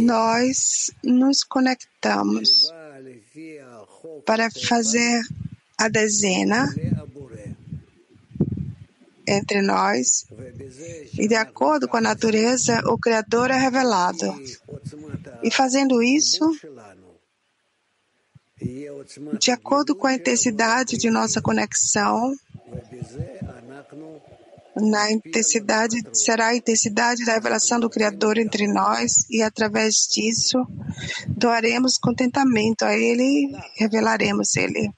nós 0.00 0.90
nos 1.04 1.44
conectamos 1.44 2.68
para 4.24 4.50
fazer 4.50 5.22
a 5.78 5.88
dezena 5.88 6.74
entre 9.26 9.62
nós. 9.62 10.24
E 11.18 11.26
de 11.28 11.34
acordo 11.34 11.88
com 11.88 11.96
a 11.96 12.00
natureza, 12.00 12.80
o 12.86 12.98
Criador 12.98 13.50
é 13.50 13.58
revelado. 13.58 14.34
E 15.42 15.50
fazendo 15.50 16.02
isso, 16.02 16.50
de 19.38 19.50
acordo 19.50 19.94
com 19.94 20.06
a 20.06 20.14
intensidade 20.14 20.96
de 20.96 21.10
nossa 21.10 21.42
conexão, 21.42 22.34
na 24.76 25.10
intensidade 25.10 26.02
será 26.12 26.48
a 26.48 26.56
intensidade 26.56 27.24
da 27.24 27.34
revelação 27.34 27.80
do 27.80 27.88
Criador 27.88 28.36
entre 28.36 28.66
nós 28.66 29.26
e 29.30 29.42
através 29.42 30.06
disso 30.06 30.58
doaremos 31.28 31.96
contentamento 31.96 32.84
a 32.84 32.94
Ele, 32.94 33.56
revelaremos 33.76 34.54
Ele. 34.56 34.90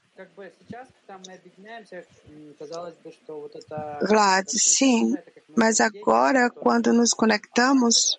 Vlad, 4.07 4.47
sim, 4.49 5.15
mas 5.57 5.81
agora, 5.81 6.51
quando 6.51 6.93
nos 6.93 7.15
conectamos, 7.15 8.19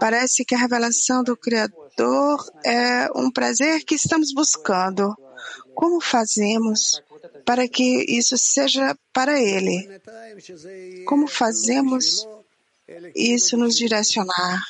parece 0.00 0.44
que 0.44 0.54
a 0.54 0.58
revelação 0.58 1.22
do 1.22 1.36
Criador 1.36 2.50
é 2.64 3.08
um 3.14 3.30
prazer 3.30 3.84
que 3.84 3.94
estamos 3.94 4.32
buscando. 4.34 5.16
Como 5.74 6.00
fazemos 6.00 7.02
para 7.44 7.68
que 7.68 8.04
isso 8.08 8.36
seja 8.36 8.96
para 9.12 9.40
Ele? 9.40 9.88
Como 11.04 11.26
fazemos 11.26 12.26
isso 13.14 13.56
nos 13.56 13.76
direcionar? 13.76 14.62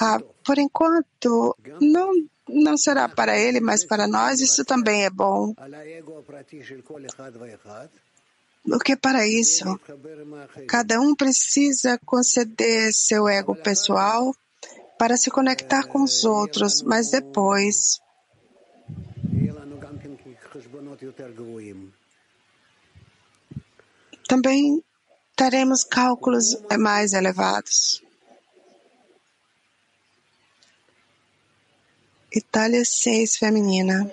Ah, 0.00 0.20
por 0.42 0.58
enquanto, 0.58 1.56
não 1.80 2.12
não 2.48 2.76
será 2.76 3.08
para 3.08 3.38
ele, 3.38 3.60
mas 3.60 3.84
para 3.84 4.06
nós 4.06 4.40
isso 4.40 4.64
também 4.64 5.04
é 5.04 5.10
bom. 5.10 5.54
Porque 8.64 8.96
para 8.96 9.26
isso, 9.26 9.78
cada 10.66 11.00
um 11.00 11.14
precisa 11.14 11.98
conceder 12.04 12.92
seu 12.92 13.28
ego 13.28 13.54
pessoal 13.54 14.34
para 14.98 15.16
se 15.16 15.30
conectar 15.30 15.86
com 15.86 16.02
os 16.02 16.24
outros, 16.24 16.82
mas 16.82 17.10
depois 17.10 18.00
também 24.28 24.82
teremos 25.36 25.84
cálculos 25.84 26.56
mais 26.78 27.12
elevados. 27.12 28.03
Itália 32.34 32.84
6, 32.84 33.36
feminina. 33.38 34.10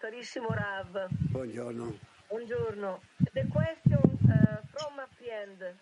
Carissimo 0.00 0.48
Rav, 0.48 1.08
Buongiorno. 1.30 1.98
buongiorno. 2.28 3.00
The 3.32 3.46
question 3.48 4.00
uh, 4.28 4.60
from 4.72 4.98
a 5.00 5.06
friend. 5.16 5.74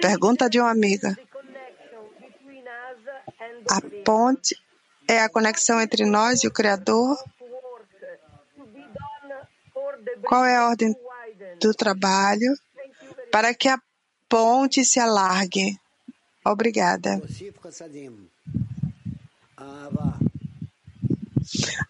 Pergunta 0.00 0.48
de 0.48 0.60
uma 0.60 0.70
amiga. 0.70 1.16
A 3.70 3.80
ponte 4.04 4.56
é 5.08 5.20
a 5.20 5.28
conexão 5.28 5.80
entre 5.80 6.04
nós 6.04 6.44
e 6.44 6.46
o 6.46 6.52
Criador? 6.52 7.18
Qual 10.28 10.44
é 10.44 10.56
a 10.56 10.68
ordem 10.68 10.94
do 11.60 11.74
trabalho 11.74 12.54
para 13.32 13.52
que 13.52 13.68
a 13.68 13.80
ponte 14.28 14.84
se 14.84 15.00
alargue? 15.00 15.76
Obrigada. 16.44 17.20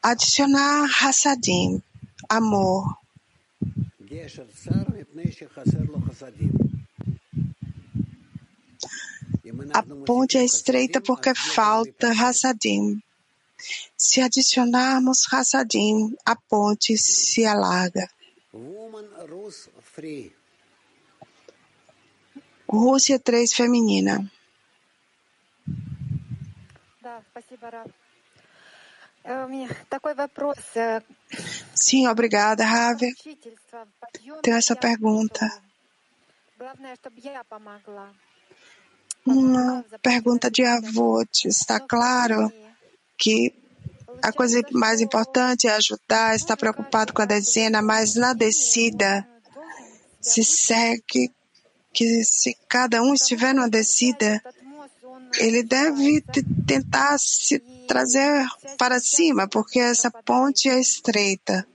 Adicionar 0.02 0.88
Hassadim, 1.00 1.82
amor. 2.28 2.96
A 9.74 9.82
ponte 10.06 10.38
é 10.38 10.44
estreita 10.44 11.00
porque 11.00 11.34
falta 11.34 12.10
Hassadim. 12.10 13.02
Se 13.96 14.22
adicionarmos 14.22 15.26
Hassadim, 15.30 16.16
a 16.24 16.36
ponte 16.36 16.96
se 16.96 17.44
alarga. 17.44 18.08
Rússia 22.68 23.18
3 23.18 23.52
feminina. 23.52 24.30
Sim, 31.74 32.06
obrigada, 32.08 32.64
Rave. 32.64 33.14
Tenho 34.42 34.56
essa 34.56 34.74
pergunta. 34.74 35.46
Uma 39.26 39.84
pergunta 40.02 40.50
de 40.50 40.64
avô. 40.64 41.22
Está 41.44 41.78
claro 41.78 42.50
que 43.16 43.54
a 44.22 44.32
coisa 44.32 44.60
mais 44.72 45.00
importante 45.00 45.66
é 45.68 45.74
ajudar, 45.74 46.34
está 46.34 46.56
preocupado 46.56 47.12
com 47.12 47.22
a 47.22 47.26
dezena, 47.26 47.82
mas 47.82 48.14
na 48.14 48.32
descida 48.32 49.28
se 50.20 50.42
segue 50.42 51.30
que 51.92 52.24
se 52.24 52.56
cada 52.68 53.02
um 53.02 53.14
estiver 53.14 53.54
numa 53.54 53.68
descida, 53.68 54.42
ele 55.38 55.62
deve 55.62 56.22
tentar 56.66 57.18
se 57.18 57.58
trazer 57.86 58.46
para 58.78 59.00
cima, 59.00 59.48
porque 59.48 59.78
essa 59.78 60.10
ponte 60.10 60.68
é 60.68 60.80
estreita. 60.80 61.66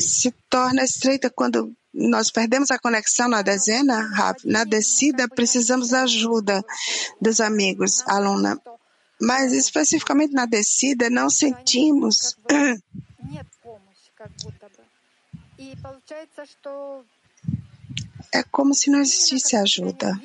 Se 0.00 0.30
torna 0.50 0.84
estreita 0.84 1.30
quando 1.30 1.72
nós 1.92 2.30
perdemos 2.30 2.70
a 2.70 2.78
conexão 2.78 3.28
na 3.28 3.42
dezena, 3.42 4.10
na 4.44 4.64
descida 4.64 5.28
precisamos 5.28 5.90
da 5.90 6.02
ajuda 6.02 6.64
dos 7.20 7.40
amigos, 7.40 8.02
aluna. 8.06 8.60
Mas 9.20 9.52
especificamente 9.52 10.32
na 10.32 10.46
descida 10.46 11.08
não 11.08 11.30
sentimos 11.30 12.36
é 18.32 18.42
como 18.42 18.74
se 18.74 18.90
não 18.90 19.00
existisse 19.00 19.56
ajuda. 19.56 20.18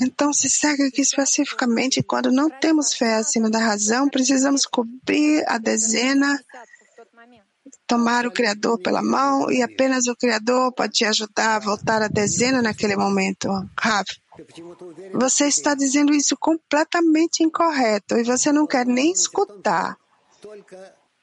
Então 0.00 0.32
se 0.32 0.48
segue 0.48 0.90
que 0.90 1.02
especificamente 1.02 2.02
quando 2.02 2.30
não 2.30 2.48
temos 2.48 2.94
fé 2.94 3.14
acima 3.14 3.50
da 3.50 3.58
razão, 3.58 4.08
precisamos 4.08 4.64
cobrir 4.64 5.44
a 5.48 5.58
dezena, 5.58 6.40
tomar 7.86 8.26
o 8.26 8.30
Criador 8.30 8.78
pela 8.78 9.02
mão 9.02 9.50
e 9.50 9.62
apenas 9.62 10.06
o 10.06 10.14
Criador 10.14 10.72
pode 10.72 10.92
te 10.92 11.04
ajudar 11.04 11.56
a 11.56 11.58
voltar 11.58 12.02
a 12.02 12.08
dezena 12.08 12.62
naquele 12.62 12.96
momento. 12.96 13.48
Rav, 13.78 14.06
você 15.12 15.48
está 15.48 15.74
dizendo 15.74 16.14
isso 16.14 16.36
completamente 16.36 17.42
incorreto 17.42 18.16
e 18.16 18.22
você 18.22 18.52
não 18.52 18.66
quer 18.66 18.86
nem 18.86 19.12
escutar. 19.12 19.96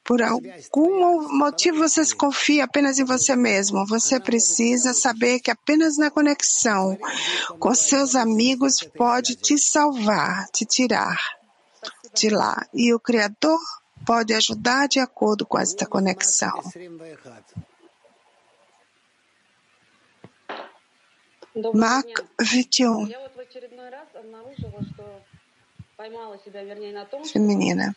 Por 0.06 0.22
algum 0.22 1.36
motivo 1.36 1.78
você 1.78 2.04
se 2.04 2.14
confia 2.14 2.64
apenas 2.64 2.98
em 2.98 3.04
você 3.04 3.34
mesmo. 3.34 3.84
Você 3.86 4.20
precisa 4.20 4.94
saber 4.94 5.40
que 5.40 5.50
apenas 5.50 5.96
na 5.98 6.10
conexão 6.10 6.96
com 7.58 7.74
seus 7.74 8.14
amigos 8.14 8.78
pode 8.96 9.34
te 9.34 9.58
salvar, 9.58 10.46
te 10.52 10.64
tirar 10.64 11.18
de 12.14 12.30
lá. 12.30 12.66
E 12.72 12.94
o 12.94 13.00
Criador 13.00 13.58
pode 14.06 14.32
ajudar 14.32 14.86
de 14.86 15.00
acordo 15.00 15.44
com 15.44 15.58
esta 15.58 15.86
conexão. 15.86 16.62
Mark 21.74 22.06
21 22.40 23.08
feminina. 27.32 27.94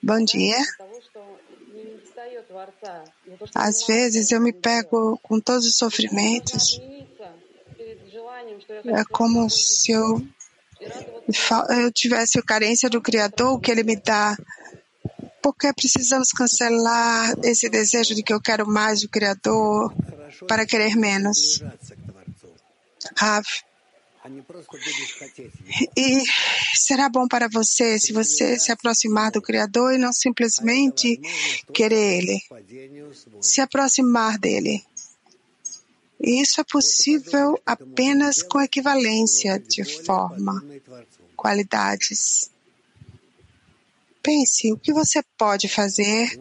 Bom 0.00 0.24
dia. 0.24 0.58
Às 3.54 3.84
vezes 3.84 4.30
eu 4.30 4.40
me 4.40 4.52
pego 4.52 5.18
com 5.22 5.40
todos 5.40 5.66
os 5.66 5.76
sofrimentos. 5.76 6.80
É 8.86 9.04
como 9.10 9.50
se 9.50 9.90
eu, 9.90 10.24
eu 11.70 11.92
tivesse 11.92 12.38
a 12.38 12.42
carência 12.42 12.88
do 12.88 13.02
Criador, 13.02 13.60
que 13.60 13.72
Ele 13.72 13.82
me 13.82 13.96
dá. 13.96 14.36
Porque 15.42 15.72
precisamos 15.72 16.30
cancelar 16.30 17.34
esse 17.42 17.68
desejo 17.68 18.14
de 18.14 18.22
que 18.22 18.32
eu 18.32 18.40
quero 18.40 18.68
mais 18.68 19.02
o 19.02 19.08
Criador 19.08 19.92
para 20.46 20.64
querer 20.64 20.94
menos. 20.96 21.60
Rafa. 23.16 23.71
E 25.96 26.22
será 26.74 27.08
bom 27.08 27.26
para 27.26 27.48
você 27.48 27.98
se 27.98 28.12
você 28.12 28.58
se 28.58 28.70
aproximar 28.70 29.32
do 29.32 29.42
Criador 29.42 29.94
e 29.94 29.98
não 29.98 30.12
simplesmente 30.12 31.20
querer 31.72 32.18
Ele. 32.18 32.40
Se 33.40 33.60
aproximar 33.60 34.38
dele. 34.38 34.84
E 36.20 36.40
isso 36.40 36.60
é 36.60 36.64
possível 36.64 37.60
apenas 37.66 38.42
com 38.42 38.60
equivalência 38.60 39.58
de 39.58 39.82
forma, 40.04 40.64
qualidades. 41.34 42.48
Pense 44.22 44.72
o 44.72 44.78
que 44.78 44.92
você 44.92 45.20
pode 45.36 45.68
fazer 45.68 46.40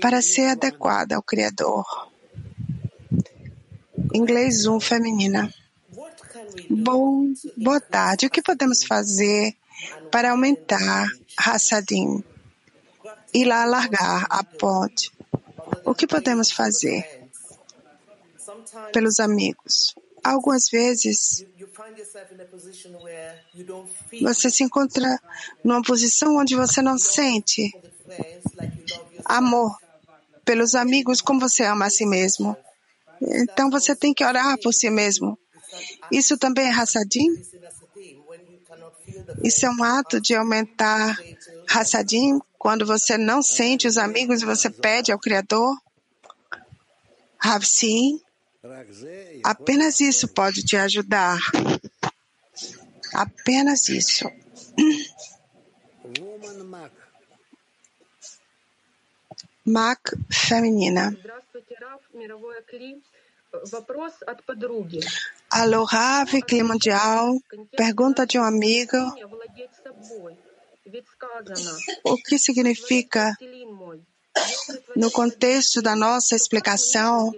para 0.00 0.22
ser 0.22 0.46
adequada 0.46 1.16
ao 1.16 1.22
Criador. 1.22 1.84
Inglês 4.14 4.64
1 4.64 4.80
feminina. 4.80 5.52
Bom, 6.66 7.32
boa 7.56 7.80
tarde. 7.80 8.26
O 8.26 8.30
que 8.30 8.42
podemos 8.42 8.82
fazer 8.84 9.54
para 10.10 10.30
aumentar 10.30 11.06
Hassadim 11.36 12.24
e 13.32 13.44
lá 13.44 13.62
alargar 13.62 14.26
a 14.30 14.42
ponte? 14.42 15.12
O 15.84 15.94
que 15.94 16.06
podemos 16.06 16.50
fazer 16.50 17.04
pelos 18.92 19.20
amigos? 19.20 19.94
Algumas 20.24 20.68
vezes 20.68 21.44
você 24.20 24.50
se 24.50 24.64
encontra 24.64 25.20
numa 25.62 25.82
posição 25.82 26.36
onde 26.36 26.56
você 26.56 26.82
não 26.82 26.98
sente 26.98 27.72
amor 29.24 29.76
pelos 30.44 30.74
amigos 30.74 31.20
como 31.20 31.40
você 31.40 31.64
ama 31.64 31.86
a 31.86 31.90
si 31.90 32.06
mesmo. 32.06 32.56
Então 33.20 33.70
você 33.70 33.94
tem 33.94 34.14
que 34.14 34.24
orar 34.24 34.58
por 34.62 34.72
si 34.72 34.88
mesmo. 34.90 35.38
Isso 36.10 36.38
também 36.38 36.66
é 36.66 36.70
raçadim? 36.70 37.42
Isso 39.42 39.66
é 39.66 39.70
um 39.70 39.82
ato 39.82 40.20
de 40.20 40.34
aumentar 40.34 41.18
raçadim 41.68 42.40
quando 42.58 42.86
você 42.86 43.16
não 43.16 43.42
sente 43.42 43.86
os 43.86 43.96
amigos 43.96 44.42
e 44.42 44.46
você 44.46 44.70
pede 44.70 45.12
ao 45.12 45.18
Criador? 45.18 45.76
Rav, 47.38 47.64
sim. 47.64 48.20
Apenas 49.44 50.00
isso 50.00 50.26
pode 50.28 50.62
te 50.64 50.76
ajudar. 50.76 51.38
Apenas 53.14 53.88
isso. 53.88 54.30
Mac 59.64 60.00
feminina. 60.30 61.16
Alô, 65.50 65.84
Rav, 65.84 66.28
Clima 66.42 66.74
Mundial. 66.74 67.38
Pergunta 67.76 68.26
de 68.26 68.38
um 68.38 68.44
amigo. 68.44 68.96
O 72.04 72.16
que 72.16 72.38
significa, 72.38 73.34
no 74.94 75.10
contexto 75.10 75.80
da 75.82 75.96
nossa 75.96 76.34
explicação, 76.34 77.32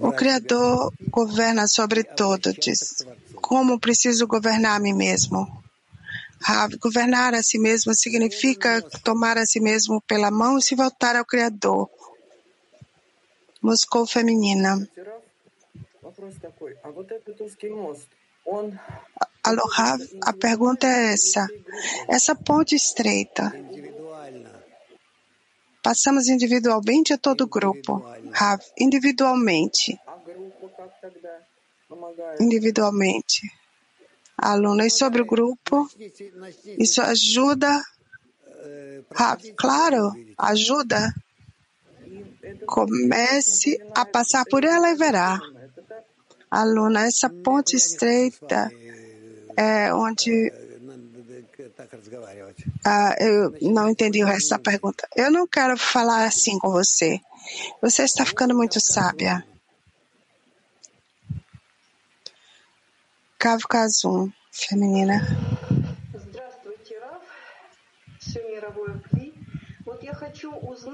o 0.00 0.12
Criador 0.12 0.92
governa 1.10 1.66
sobre 1.68 2.02
todo, 2.02 2.52
diz. 2.52 3.04
Como 3.36 3.78
preciso 3.78 4.26
governar 4.26 4.76
a 4.76 4.80
mim 4.80 4.94
mesmo? 4.94 5.46
Governar 6.80 7.34
a 7.34 7.42
si 7.42 7.58
mesmo 7.58 7.94
significa 7.94 8.82
tomar 9.02 9.38
a 9.38 9.46
si 9.46 9.60
mesmo 9.60 10.02
pela 10.02 10.30
mão 10.30 10.58
e 10.58 10.62
se 10.62 10.74
voltar 10.74 11.16
ao 11.16 11.24
Criador. 11.24 11.88
Moscou 13.62 14.06
Feminina. 14.06 14.88
Alô, 19.42 19.62
a 20.22 20.32
pergunta 20.32 20.86
é 20.86 21.12
essa. 21.12 21.46
Essa 22.08 22.34
ponte 22.34 22.74
estreita, 22.74 23.52
passamos 25.82 26.28
individualmente 26.28 27.12
a 27.12 27.18
todo 27.18 27.46
grupo? 27.46 28.02
Rav, 28.32 28.60
individualmente. 28.78 29.98
Individualmente. 32.40 33.50
Aluna, 34.36 34.86
e 34.86 34.90
sobre 34.90 35.22
o 35.22 35.26
grupo? 35.26 35.88
Isso 36.78 37.00
ajuda? 37.00 37.82
Rav, 39.12 39.40
claro, 39.56 40.12
ajuda. 40.36 41.14
Comece 42.66 43.78
a 43.94 44.04
passar 44.04 44.44
por 44.46 44.64
ela 44.64 44.90
e 44.90 44.94
verá. 44.94 45.40
Aluna, 46.50 47.06
essa 47.06 47.28
ponte 47.28 47.76
estreita 47.76 48.70
é 49.56 49.92
onde. 49.92 50.52
Ah, 52.84 53.14
eu 53.18 53.54
não 53.60 53.90
entendi 53.90 54.22
o 54.22 54.26
resto 54.26 54.50
da 54.50 54.58
pergunta. 54.58 55.08
Eu 55.16 55.30
não 55.30 55.46
quero 55.46 55.76
falar 55.76 56.24
assim 56.24 56.58
com 56.58 56.70
você. 56.70 57.20
Você 57.80 58.04
está 58.04 58.24
ficando 58.24 58.54
muito 58.54 58.80
sábia. 58.80 59.44
Kavkazum, 63.38 64.30
feminina. 64.50 65.20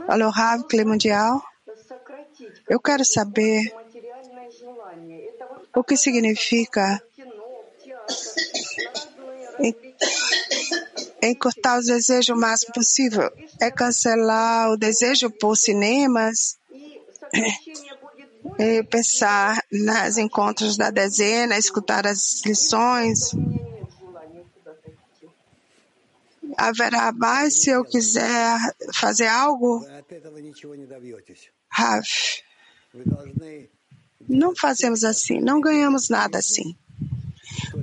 Alô, 0.08 0.30
Rav 0.30 0.62
Mundial. 0.86 1.42
Eu 2.68 2.80
quero 2.80 3.04
saber 3.04 3.74
o 5.74 5.84
que 5.84 5.96
significa 5.96 7.02
encurtar 11.22 11.78
os 11.78 11.86
desejos 11.86 12.36
o 12.36 12.40
máximo 12.40 12.72
possível. 12.72 13.30
É 13.60 13.70
cancelar 13.70 14.70
o 14.70 14.76
desejo 14.76 15.30
por 15.30 15.56
cinemas 15.56 16.58
e 18.58 18.82
pensar 18.84 19.62
nos 19.70 20.18
encontros 20.18 20.76
da 20.76 20.90
dezena, 20.90 21.56
escutar 21.56 22.06
as 22.06 22.42
lições. 22.44 23.30
Haverá 26.62 27.10
mais 27.10 27.60
se 27.60 27.70
eu 27.70 27.84
quiser 27.84 28.56
fazer 28.94 29.26
algo? 29.26 29.84
Rav, 31.68 32.06
não 34.28 34.54
fazemos 34.54 35.02
assim, 35.02 35.40
não 35.40 35.60
ganhamos 35.60 36.08
nada 36.08 36.38
assim. 36.38 36.76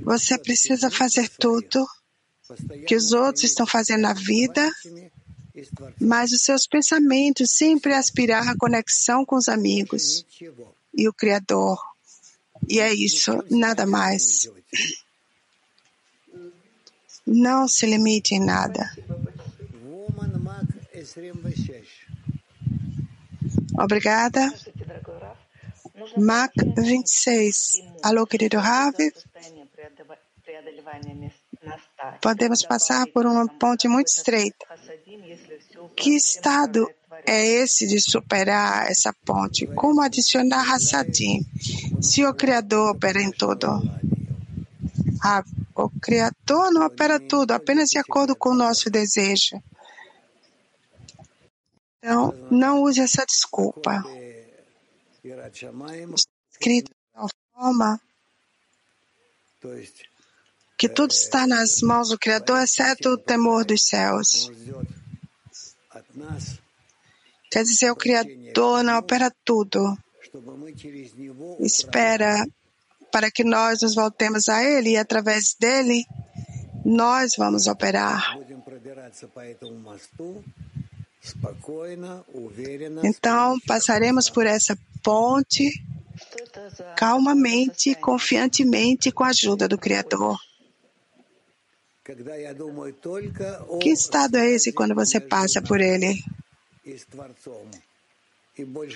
Você 0.02 0.38
precisa 0.38 0.90
fazer 0.90 1.28
tudo 1.28 1.86
que 2.86 2.96
os 2.96 3.12
outros 3.12 3.44
estão 3.44 3.66
fazendo 3.66 4.00
na 4.00 4.14
vida, 4.14 4.72
mas 6.00 6.32
os 6.32 6.40
seus 6.40 6.66
pensamentos 6.66 7.52
sempre 7.52 7.92
aspirar 7.92 8.48
à 8.48 8.56
conexão 8.56 9.26
com 9.26 9.36
os 9.36 9.50
amigos 9.50 10.24
e 10.94 11.06
o 11.06 11.12
Criador. 11.12 11.78
E 12.66 12.80
é 12.80 12.94
isso, 12.94 13.44
nada 13.50 13.84
mais. 13.84 14.50
Não 17.32 17.68
se 17.68 17.86
limite 17.86 18.34
em 18.34 18.40
nada. 18.40 18.90
Obrigada. 23.78 24.52
Mac 26.16 26.52
26. 26.76 27.82
Alô, 28.02 28.26
querido 28.26 28.58
Rav. 28.58 28.96
Podemos 32.20 32.64
passar 32.64 33.06
por 33.06 33.24
uma 33.24 33.46
ponte 33.46 33.86
muito 33.86 34.08
estreita. 34.08 34.66
Que 35.94 36.16
estado 36.16 36.90
é 37.24 37.46
esse 37.46 37.86
de 37.86 38.00
superar 38.00 38.90
essa 38.90 39.12
ponte? 39.24 39.68
Como 39.68 40.00
adicionar 40.00 40.68
Hassadim? 40.68 41.46
Se 42.02 42.24
o 42.24 42.34
Criador 42.34 42.96
opera 42.96 43.22
em 43.22 43.30
tudo. 43.30 43.68
Ah, 45.22 45.44
o 45.86 46.00
Criador 46.00 46.72
não 46.72 46.86
opera 46.86 47.18
tudo, 47.20 47.52
apenas 47.52 47.88
de 47.88 47.98
acordo 47.98 48.36
com 48.36 48.50
o 48.50 48.56
nosso 48.56 48.90
desejo. 48.90 49.62
Então, 51.98 52.32
não 52.50 52.82
use 52.82 53.00
essa 53.00 53.24
desculpa. 53.26 54.02
Escrito 56.50 56.90
de 56.90 57.12
tal 57.12 57.28
forma 57.52 58.00
que 60.78 60.88
tudo 60.88 61.10
está 61.10 61.46
nas 61.46 61.82
mãos 61.82 62.08
do 62.08 62.18
Criador, 62.18 62.62
exceto 62.62 63.10
o 63.10 63.18
temor 63.18 63.66
dos 63.66 63.84
céus. 63.84 64.50
Quer 67.50 67.64
dizer, 67.64 67.90
o 67.90 67.96
Criador 67.96 68.82
não 68.82 68.98
opera 68.98 69.30
tudo. 69.44 69.98
Espera 71.58 72.46
para 73.10 73.30
que 73.30 73.44
nós 73.44 73.82
nos 73.82 73.94
voltemos 73.94 74.48
a 74.48 74.62
Ele 74.62 74.90
e 74.90 74.96
através 74.96 75.54
dele 75.58 76.04
nós 76.84 77.34
vamos 77.36 77.66
operar. 77.66 78.38
Então, 83.04 83.60
passaremos 83.66 84.30
por 84.30 84.46
essa 84.46 84.78
ponte 85.02 85.70
calmamente, 86.96 87.94
confiantemente, 87.94 89.10
com 89.12 89.24
a 89.24 89.28
ajuda 89.28 89.68
do 89.68 89.78
Criador. 89.78 90.38
Que 93.80 93.90
estado 93.90 94.36
é 94.36 94.50
esse 94.50 94.72
quando 94.72 94.94
você 94.94 95.20
passa 95.20 95.62
por 95.62 95.80
ele? 95.80 96.22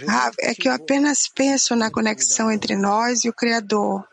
Ah, 0.09 0.31
é 0.41 0.55
que 0.55 0.69
eu 0.69 0.73
apenas 0.73 1.29
penso 1.29 1.75
na 1.75 1.91
conexão 1.91 2.51
entre 2.51 2.77
nós 2.77 3.25
e 3.25 3.29
o 3.29 3.33
Criador. 3.33 4.07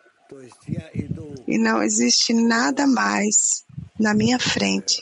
E 1.47 1.57
não 1.57 1.83
existe 1.83 2.33
nada 2.33 2.87
mais 2.87 3.65
na 3.99 4.13
minha 4.13 4.39
frente. 4.39 5.01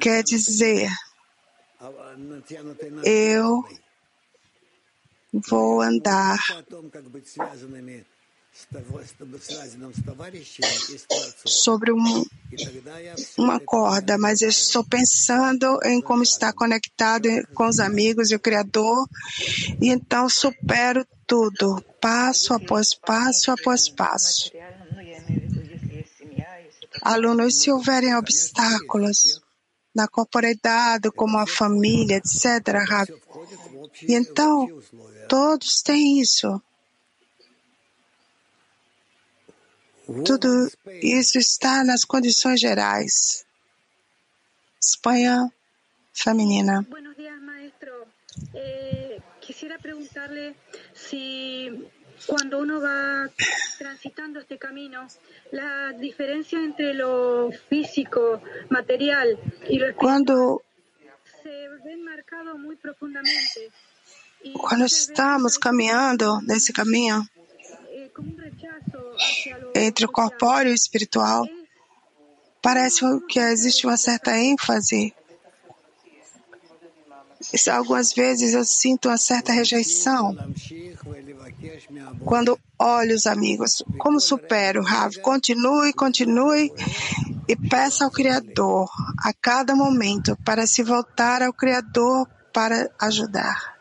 Quer 0.00 0.22
dizer, 0.22 0.88
eu 3.04 3.64
vou 5.32 5.80
andar 5.80 6.38
sobre 11.44 11.92
um, 11.92 12.24
uma 13.38 13.60
corda, 13.60 14.18
mas 14.18 14.42
eu 14.42 14.48
estou 14.48 14.84
pensando 14.84 15.78
em 15.84 16.00
como 16.00 16.22
estar 16.22 16.52
conectado 16.52 17.28
com 17.54 17.66
os 17.66 17.78
amigos 17.78 18.30
e 18.30 18.34
o 18.34 18.40
Criador, 18.40 19.08
e 19.80 19.88
então 19.88 20.28
supero 20.28 21.06
tudo, 21.26 21.82
passo 22.00 22.54
após 22.54 22.94
passo 22.94 23.50
após 23.50 23.88
passo. 23.88 24.50
Alunos, 27.02 27.60
se 27.60 27.70
houverem 27.70 28.14
obstáculos 28.14 29.40
na 29.94 30.08
corporeidade, 30.08 31.10
como 31.10 31.38
a 31.38 31.46
família, 31.46 32.16
etc., 32.16 32.84
e 34.02 34.14
então 34.14 34.68
todos 35.28 35.82
têm 35.82 36.20
isso. 36.20 36.60
Tudo 40.06 40.70
isso 41.02 41.38
está 41.38 41.82
nas 41.82 42.04
condições 42.04 42.60
gerais. 42.60 43.44
Espanha 44.80 45.50
feminina. 46.12 46.86
Eh, 48.54 49.18
quisiera 49.40 49.78
preguntarle 49.78 50.54
si 50.94 51.88
cuando 52.26 52.58
uno 52.60 52.80
va 52.80 53.28
transitando 53.78 54.40
este 54.40 54.58
camino, 54.58 55.06
la 55.52 55.92
diferencia 55.92 56.58
entre 56.58 56.94
lo 56.94 57.50
físico, 57.68 58.40
material 58.68 59.38
y 59.68 59.78
lo 59.78 59.86
espiritual 59.86 59.96
Quando, 59.96 60.62
se 61.42 61.68
ven 61.84 62.04
marcado 62.04 62.56
muy 62.58 62.76
profundamente. 62.76 63.70
Quando 64.54 64.84
estamos 64.84 65.58
caminhando 65.58 66.40
nesse 66.42 66.72
caminho 66.72 67.26
entre 69.74 70.06
o 70.06 70.10
corpóreo 70.10 70.70
e 70.70 70.72
o 70.72 70.74
espiritual, 70.74 71.46
parece 72.62 73.04
que 73.28 73.38
existe 73.38 73.86
uma 73.86 73.96
certa 73.96 74.36
ênfase 74.36 75.14
algumas 77.70 78.12
vezes 78.12 78.54
eu 78.54 78.64
sinto 78.64 79.08
uma 79.08 79.16
certa 79.16 79.52
rejeição 79.52 80.36
quando 82.24 82.58
olho 82.78 83.14
os 83.14 83.26
amigos. 83.26 83.82
Como 83.98 84.20
supero, 84.20 84.82
Rav? 84.82 85.16
Continue, 85.20 85.92
continue 85.92 86.72
e 87.48 87.56
peça 87.56 88.04
ao 88.04 88.10
Criador 88.10 88.88
a 89.18 89.32
cada 89.32 89.74
momento 89.74 90.36
para 90.44 90.66
se 90.66 90.82
voltar 90.82 91.42
ao 91.42 91.52
Criador 91.52 92.28
para 92.52 92.90
ajudar. 92.98 93.76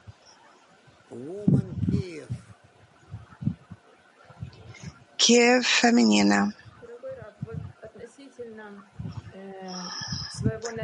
Kiev 5.25 5.63
feminina. 5.63 6.53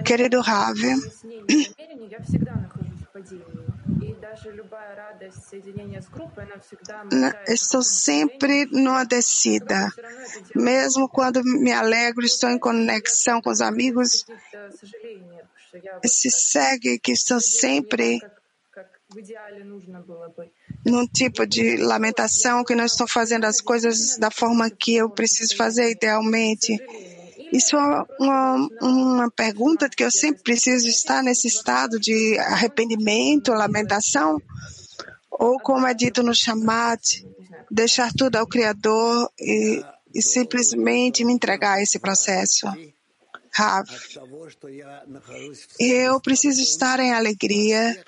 Querido 0.03 0.41
Rav, 0.41 0.79
estou 7.47 7.83
sempre 7.83 8.65
numa 8.71 9.05
descida. 9.05 9.91
Mesmo 10.55 11.07
quando 11.07 11.43
me 11.43 11.71
alegro, 11.71 12.25
estou 12.25 12.49
em 12.49 12.57
conexão 12.57 13.39
com 13.43 13.51
os 13.51 13.61
amigos, 13.61 14.25
se 16.03 16.31
segue 16.31 16.97
que 16.97 17.11
estou 17.11 17.39
sempre 17.39 18.19
num 20.85 21.05
tipo 21.05 21.45
de 21.45 21.77
lamentação 21.77 22.63
que 22.63 22.75
não 22.75 22.85
estou 22.85 23.07
fazendo 23.07 23.45
as 23.45 23.61
coisas 23.61 24.17
da 24.17 24.31
forma 24.31 24.69
que 24.69 24.95
eu 24.95 25.09
preciso 25.09 25.55
fazer 25.55 25.91
idealmente. 25.91 26.77
Isso 27.51 27.75
é 27.75 28.05
uma, 28.19 28.69
uma 28.81 29.31
pergunta 29.31 29.89
que 29.89 30.03
eu 30.03 30.11
sempre 30.11 30.41
preciso 30.41 30.87
estar 30.87 31.21
nesse 31.21 31.47
estado 31.47 31.99
de 31.99 32.37
arrependimento, 32.39 33.51
lamentação, 33.51 34.41
ou 35.29 35.59
como 35.59 35.85
é 35.85 35.93
dito 35.93 36.23
no 36.23 36.33
Shamat, 36.33 37.25
deixar 37.69 38.13
tudo 38.13 38.37
ao 38.37 38.47
Criador 38.47 39.29
e, 39.39 39.83
e 40.15 40.21
simplesmente 40.21 41.25
me 41.25 41.33
entregar 41.33 41.73
a 41.73 41.81
esse 41.81 41.99
processo. 41.99 42.67
Rav, 43.53 43.85
eu 45.79 46.21
preciso 46.21 46.61
estar 46.61 46.99
em 46.99 47.13
alegria, 47.13 48.01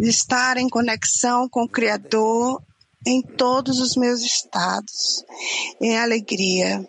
estar 0.00 0.56
em 0.56 0.68
conexão 0.68 1.48
com 1.48 1.64
o 1.64 1.68
Criador 1.68 2.62
em 3.06 3.20
todos 3.20 3.78
os 3.78 3.94
meus 3.94 4.22
estados, 4.22 5.24
em 5.80 5.98
alegria. 5.98 6.88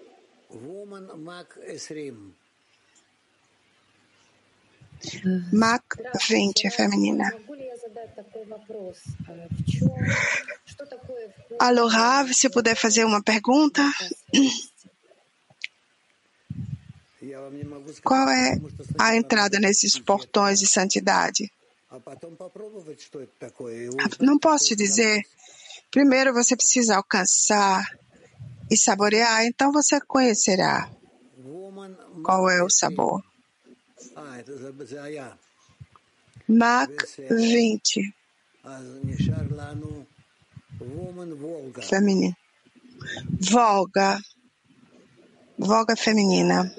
Mac 5.51 5.83
20 6.27 6.65
é 6.65 6.71
feminina. 6.71 7.31
Alô, 11.59 11.87
Rav, 11.87 12.33
se 12.33 12.49
puder 12.49 12.75
fazer 12.75 13.05
uma 13.05 13.21
pergunta. 13.21 13.83
Qual 18.03 18.29
é 18.29 18.59
a 18.99 19.15
entrada 19.15 19.59
nesses 19.59 19.97
portões 19.99 20.59
de 20.59 20.67
santidade? 20.67 21.51
Não 24.19 24.37
posso 24.37 24.65
te 24.65 24.75
dizer. 24.75 25.21
Primeiro 25.89 26.33
você 26.33 26.55
precisa 26.55 26.97
alcançar 26.97 27.83
e 28.69 28.77
saborear, 28.77 29.45
então 29.45 29.71
você 29.71 29.99
conhecerá 30.01 30.89
qual 32.23 32.49
é 32.49 32.61
o 32.61 32.69
sabor. 32.69 33.23
Mac 36.47 36.89
20. 37.29 38.13
Feminino. 41.81 42.35
Volga. 43.39 44.19
Volga 45.57 45.95
feminina. 45.95 46.71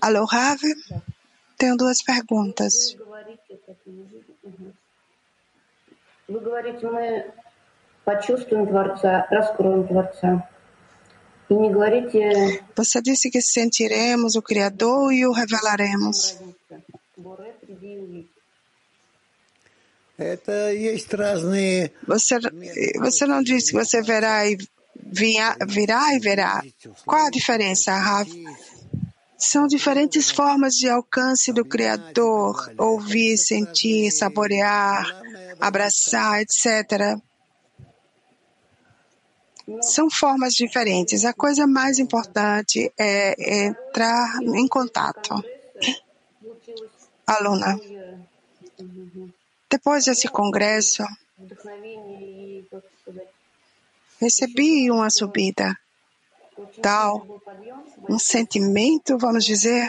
Alô, 0.00 0.24
Rav? 0.24 0.60
Tenho 1.56 1.76
duas 1.76 2.02
perguntas. 2.02 2.96
Вы 6.28 6.40
говорите, 6.40 6.86
мы 6.86 7.32
почувствуем 8.04 8.66
Творца, 8.66 9.26
раскроем 9.30 9.86
Творца. 9.86 10.48
E 11.48 11.54
не 11.54 11.72
говорите... 11.72 12.62
Você 12.76 13.02
disse 13.02 13.30
que 13.30 13.40
sentiremos 13.40 14.36
o 14.36 14.42
Criador 14.42 15.12
e 15.12 15.26
o 15.26 15.32
revelaremos. 15.32 16.38
Você, 22.06 22.38
você 22.98 23.26
não 23.26 23.42
disse 23.42 23.72
que 23.72 23.78
você 23.78 24.02
verá 24.02 24.46
e 24.46 24.56
virá, 25.03 25.57
virá 25.67 26.13
e 26.13 26.19
verá. 26.19 26.63
Qual 27.05 27.25
a 27.25 27.29
diferença? 27.29 27.93
São 29.37 29.67
diferentes 29.67 30.31
formas 30.31 30.75
de 30.75 30.89
alcance 30.89 31.51
do 31.51 31.65
Criador, 31.65 32.73
ouvir, 32.77 33.37
sentir, 33.37 34.11
saborear, 34.11 35.05
abraçar, 35.59 36.41
etc. 36.41 37.19
São 39.81 40.09
formas 40.09 40.53
diferentes. 40.53 41.25
A 41.25 41.33
coisa 41.33 41.67
mais 41.67 41.99
importante 41.99 42.91
é 42.97 43.65
entrar 43.65 44.39
em 44.41 44.67
contato. 44.67 45.43
Aluna, 47.27 47.79
depois 49.69 50.05
desse 50.05 50.27
congresso, 50.27 51.03
recebi 54.25 54.89
uma 54.89 55.09
subida 55.11 55.77
tal, 56.81 57.41
um 58.09 58.17
sentimento, 58.17 59.17
vamos 59.19 59.45
dizer, 59.45 59.87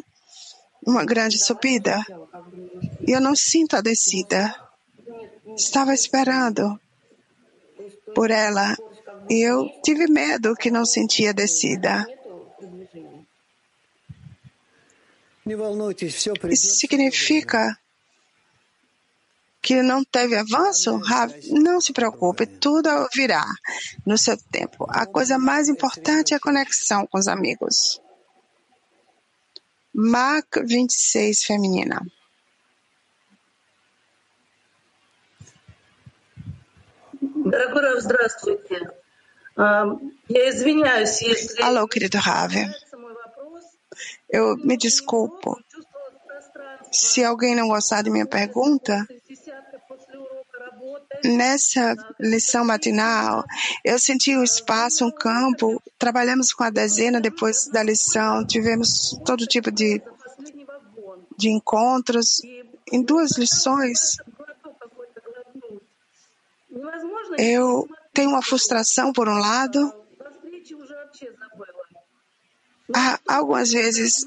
uma 0.86 1.04
grande 1.04 1.38
subida. 1.38 1.98
E 3.06 3.12
eu 3.12 3.20
não 3.20 3.34
sinto 3.34 3.74
a 3.74 3.80
descida. 3.80 4.54
Estava 5.56 5.94
esperando 5.94 6.78
por 8.14 8.30
ela 8.30 8.76
e 9.30 9.40
eu 9.40 9.66
tive 9.82 10.06
medo 10.08 10.54
que 10.54 10.70
não 10.70 10.84
sentia 10.84 11.32
descida. 11.32 12.06
Isso 16.50 16.76
significa 16.76 17.78
que 19.67 19.81
não 19.81 20.03
teve 20.03 20.35
avanço? 20.35 20.99
Não 21.51 21.79
se 21.79 21.93
preocupe, 21.93 22.45
tudo 22.45 22.89
virá 23.15 23.45
no 24.05 24.17
seu 24.17 24.37
tempo. 24.51 24.85
A 24.89 25.05
coisa 25.05 25.39
mais 25.39 25.69
importante 25.69 26.33
é 26.33 26.37
a 26.37 26.39
conexão 26.39 27.07
com 27.07 27.17
os 27.17 27.27
amigos. 27.27 28.01
Mac 29.93 30.57
26, 30.65 31.43
feminina. 31.43 32.01
Дорогой 37.21 37.81
Рав, 37.83 38.01
здравствуйте. 38.01 38.89
Я 40.27 40.49
извиняюсь, 40.49 41.21
если... 41.21 41.61
Alô, 41.61 41.87
querido 41.87 42.17
Rav. 42.17 42.53
Eu 44.29 44.57
me 44.57 44.75
desculpo. 44.75 45.57
se 46.90 47.24
alguém 47.24 47.54
não 47.54 47.68
gostar 47.68 48.02
de 48.02 48.10
minha 48.10 48.26
pergunta, 48.26 49.06
nessa 51.24 51.94
lição 52.18 52.64
matinal, 52.64 53.44
eu 53.84 53.98
senti 53.98 54.36
o 54.36 54.44
espaço, 54.44 55.04
um 55.04 55.10
campo, 55.10 55.82
trabalhamos 55.98 56.52
com 56.52 56.64
a 56.64 56.70
dezena 56.70 57.20
depois 57.20 57.66
da 57.68 57.82
lição, 57.82 58.46
tivemos 58.46 59.18
todo 59.24 59.46
tipo 59.46 59.70
de, 59.70 60.00
de 61.36 61.50
encontros. 61.50 62.40
Em 62.90 63.02
duas 63.02 63.36
lições, 63.36 64.16
eu 67.36 67.88
tenho 68.12 68.30
uma 68.30 68.42
frustração 68.42 69.12
por 69.12 69.28
um 69.28 69.38
lado. 69.38 69.92
Algumas 73.26 73.70
vezes 73.70 74.26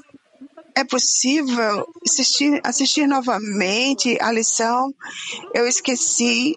é 0.74 0.84
possível 0.84 1.86
assistir, 2.06 2.60
assistir 2.64 3.06
novamente 3.06 4.16
a 4.20 4.32
lição. 4.32 4.92
Eu 5.54 5.66
esqueci. 5.66 6.56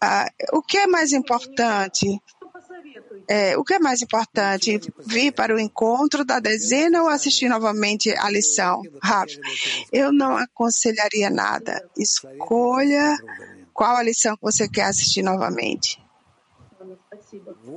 Ah, 0.00 0.28
o 0.52 0.62
que 0.62 0.78
é 0.78 0.86
mais 0.86 1.12
importante? 1.12 2.20
É, 3.28 3.56
o 3.56 3.64
que 3.64 3.74
é 3.74 3.78
mais 3.78 4.02
importante? 4.02 4.80
Vir 5.06 5.32
para 5.32 5.54
o 5.54 5.58
encontro 5.58 6.24
da 6.24 6.40
dezena 6.40 7.02
ou 7.02 7.08
assistir 7.08 7.48
novamente 7.48 8.10
a 8.16 8.28
lição? 8.28 8.82
Rafa, 9.02 9.38
eu 9.92 10.12
não 10.12 10.36
aconselharia 10.36 11.30
nada. 11.30 11.88
Escolha 11.96 13.16
qual 13.72 13.96
a 13.96 14.02
lição 14.02 14.36
que 14.36 14.42
você 14.42 14.68
quer 14.68 14.84
assistir 14.84 15.22
novamente. 15.22 16.02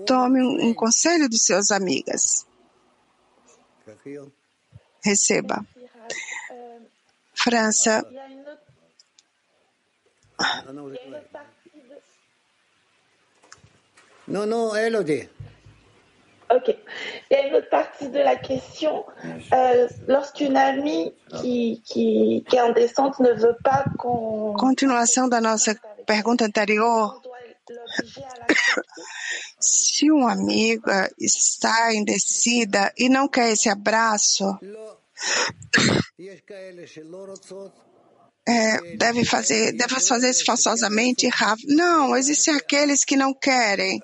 Tome 0.06 0.42
um, 0.42 0.70
um 0.70 0.74
conselho 0.74 1.30
dos 1.30 1.44
seus 1.44 1.72
amigas. 1.72 2.46
Receba. 5.06 5.64
França, 7.34 8.04
non, 14.28 14.46
non, 14.48 14.76
Elodie. 14.76 15.30
Ok. 16.50 16.76
Il 17.32 17.34
y 17.34 17.36
a 17.36 17.48
une 17.48 17.56
autre 17.56 17.70
partie 17.70 18.10
de 18.10 18.20
la 18.20 18.36
question. 18.36 19.06
Euh, 19.54 19.88
Lorsqu'une 20.08 20.58
amie 20.58 21.14
qui, 21.42 21.82
qui, 21.86 22.44
qui 22.48 22.56
est 22.56 22.62
en 22.62 22.72
descente 22.72 23.20
ne 23.20 23.32
veut 23.34 23.58
pas 23.64 23.86
qu'on 23.98 24.54
continuação 24.54 25.28
da 25.28 25.42
nossa 25.42 25.76
pergunta 26.06 26.46
anterior. 26.46 27.22
Se 29.60 30.12
uma 30.12 30.34
amiga 30.34 31.12
está 31.20 31.94
indecida 31.94 32.94
e 32.98 33.10
não 33.10 33.28
quer 33.28 33.52
esse 33.52 33.70
abraço, 33.70 34.58
é, 38.48 38.96
deve 38.98 39.26
fazer, 39.26 39.72
deve 39.74 40.00
fazer 40.00 40.30
isso 40.30 40.46
forçosamente. 40.46 41.28
Não, 41.68 42.16
existem 42.16 42.56
aqueles 42.56 43.04
que 43.04 43.16
não 43.16 43.34
querem 43.34 44.02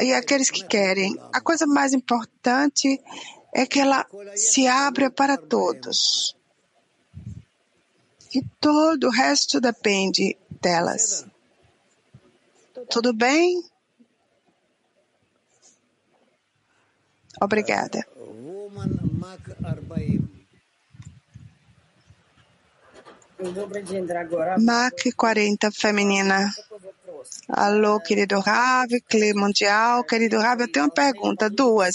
e 0.00 0.12
aqueles 0.12 0.50
que 0.50 0.64
querem. 0.64 1.18
A 1.32 1.40
coisa 1.40 1.66
mais 1.66 1.92
importante 1.92 3.00
é 3.54 3.66
que 3.66 3.80
ela 3.80 4.06
se 4.34 4.66
abra 4.66 5.10
para 5.10 5.36
todos. 5.36 6.36
E 8.34 8.42
todo 8.60 9.06
o 9.06 9.10
resto 9.10 9.60
depende 9.60 10.36
delas. 10.60 11.24
Tudo 12.90 13.12
bem? 13.12 13.62
Obrigada. 17.40 18.06
MAC 24.58 25.12
40, 25.12 25.70
feminina. 25.70 26.50
Alô, 27.48 28.00
querido 28.00 28.40
Rav, 28.40 28.88
clima 29.08 29.42
Mundial. 29.42 30.04
Querido 30.04 30.38
Rav, 30.38 30.60
eu 30.60 30.72
tenho 30.72 30.86
uma 30.86 30.90
pergunta, 30.90 31.50
duas, 31.50 31.94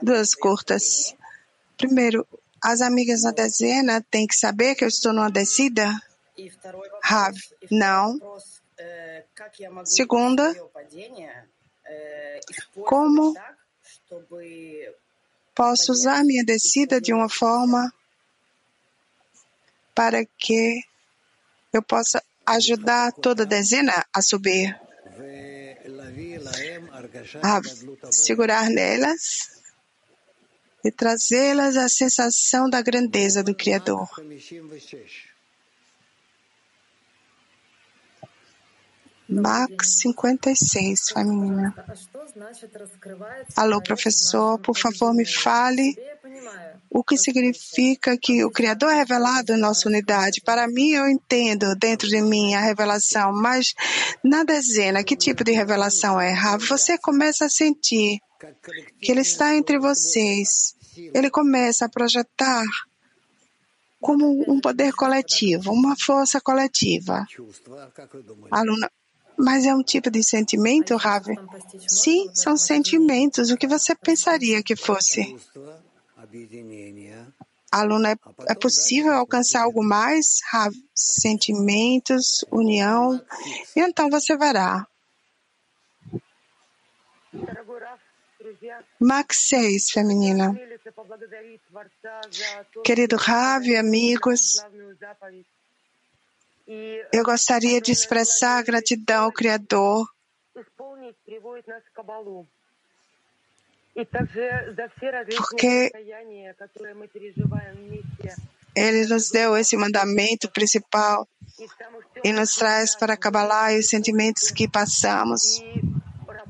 duas 0.00 0.34
curtas. 0.34 1.14
Primeiro, 1.76 2.26
as 2.62 2.80
amigas 2.80 3.22
na 3.22 3.32
dezena 3.32 4.04
têm 4.10 4.26
que 4.26 4.36
saber 4.36 4.74
que 4.76 4.84
eu 4.84 4.88
estou 4.88 5.12
numa 5.12 5.30
descida? 5.30 5.90
Rav, 7.02 7.34
não. 7.70 8.18
Segunda, 9.84 10.54
como 12.86 13.34
posso 15.54 15.92
usar 15.92 16.24
minha 16.24 16.44
descida 16.44 17.00
de 17.00 17.12
uma 17.12 17.28
forma 17.28 17.92
para 19.94 20.24
que 20.24 20.82
eu 21.72 21.82
possa 21.82 22.22
ajudar 22.46 23.12
toda 23.12 23.42
a 23.42 23.46
dezena 23.46 24.04
a 24.12 24.22
subir, 24.22 24.78
a 27.42 27.60
segurar 28.10 28.70
nelas 28.70 29.62
e 30.84 30.90
trazê-las 30.90 31.76
à 31.76 31.88
sensação 31.88 32.70
da 32.70 32.80
grandeza 32.80 33.42
do 33.42 33.54
Criador. 33.54 34.08
Max 39.28 39.98
56, 40.00 41.10
feminina. 41.10 41.74
Alô, 43.56 43.82
professor, 43.82 44.58
por 44.58 44.76
favor, 44.76 45.12
me 45.12 45.26
fale 45.26 45.96
o 46.88 47.02
que 47.02 47.16
significa 47.16 48.16
que 48.16 48.44
o 48.44 48.50
Criador 48.50 48.90
é 48.92 48.96
revelado 48.96 49.52
em 49.52 49.58
nossa 49.58 49.88
unidade. 49.88 50.40
Para 50.40 50.68
mim, 50.68 50.92
eu 50.92 51.08
entendo 51.08 51.74
dentro 51.74 52.08
de 52.08 52.20
mim 52.20 52.54
a 52.54 52.60
revelação, 52.60 53.32
mas 53.32 53.74
na 54.22 54.44
dezena, 54.44 55.02
que 55.02 55.16
tipo 55.16 55.42
de 55.42 55.52
revelação 55.52 56.20
é? 56.20 56.34
Você 56.58 56.96
começa 56.96 57.46
a 57.46 57.50
sentir 57.50 58.20
que 59.00 59.10
Ele 59.10 59.22
está 59.22 59.56
entre 59.56 59.78
vocês. 59.78 60.74
Ele 60.96 61.30
começa 61.30 61.86
a 61.86 61.88
projetar 61.88 62.64
como 64.00 64.44
um 64.48 64.60
poder 64.60 64.92
coletivo, 64.92 65.72
uma 65.72 65.96
força 65.98 66.40
coletiva. 66.40 67.26
Aluna, 68.50 68.90
mas 69.38 69.64
é 69.66 69.74
um 69.74 69.82
tipo 69.82 70.10
de 70.10 70.22
sentimento, 70.22 70.96
Rave? 70.96 71.36
Sim, 71.86 72.30
são 72.32 72.56
sentimentos. 72.56 73.50
O 73.50 73.56
que 73.56 73.66
você 73.66 73.94
pensaria 73.94 74.62
que 74.62 74.74
fosse? 74.74 75.36
Aluno, 77.70 78.06
é, 78.06 78.16
é, 78.48 78.54
possível 78.54 79.12
alcançar 79.12 79.62
algo 79.62 79.82
mais? 79.82 80.40
Rave? 80.50 80.76
Sentimentos, 80.94 82.44
união. 82.50 83.20
E 83.74 83.80
então 83.80 84.08
você 84.08 84.36
verá. 84.36 84.86
Max 89.00 89.48
6, 89.48 89.90
feminina. 89.90 90.54
Querido 92.84 93.16
Rave, 93.16 93.76
amigos, 93.76 94.56
eu 97.12 97.22
gostaria 97.22 97.80
de 97.80 97.92
expressar 97.92 98.58
a 98.58 98.62
gratidão 98.62 99.24
ao 99.24 99.32
Criador 99.32 100.06
porque 105.36 105.90
ele 108.74 109.06
nos 109.06 109.30
deu 109.30 109.56
esse 109.56 109.76
mandamento 109.76 110.50
principal 110.50 111.26
e 112.22 112.32
nos 112.32 112.54
traz 112.54 112.94
para 112.94 113.16
Kabbalah 113.16 113.72
os 113.78 113.88
sentimentos 113.88 114.50
que 114.50 114.68
passamos 114.68 115.62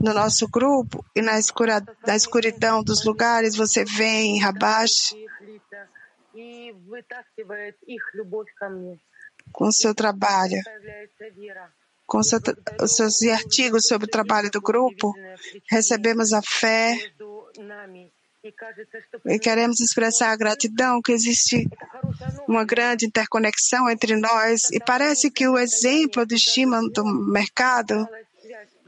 no 0.01 0.13
nosso 0.13 0.49
grupo 0.49 1.05
e 1.15 1.23
na, 1.23 1.39
escura, 1.39 1.81
na 2.07 2.17
escuridão 2.17 2.83
dos 2.83 3.05
lugares 3.05 3.55
você 3.55 3.85
vem 3.85 4.37
em 4.37 4.41
Rabash 4.41 5.15
com 9.57 9.69
o 9.69 9.73
seu 9.73 9.95
trabalho, 9.95 10.61
com 12.07 12.23
seu, 12.23 12.39
os 12.79 12.95
seus 12.95 13.23
artigos 13.23 13.87
sobre 13.87 14.07
o 14.07 14.11
trabalho 14.11 14.51
do 14.51 14.61
grupo, 14.61 15.15
recebemos 15.71 16.35
a 16.35 16.43
fé 16.43 16.95
e 19.25 19.39
queremos 19.39 19.81
expressar 19.81 20.31
a 20.31 20.37
gratidão 20.37 21.01
que 21.01 21.11
existe 21.11 21.67
uma 22.47 22.67
grande 22.67 23.07
interconexão 23.07 23.89
entre 23.89 24.15
nós 24.15 24.71
e 24.71 24.79
parece 24.79 25.31
que 25.31 25.49
o 25.49 25.59
exemplo 25.59 26.27
do 26.27 26.39
Shimon 26.39 26.89
do 26.89 27.03
mercado 27.07 28.07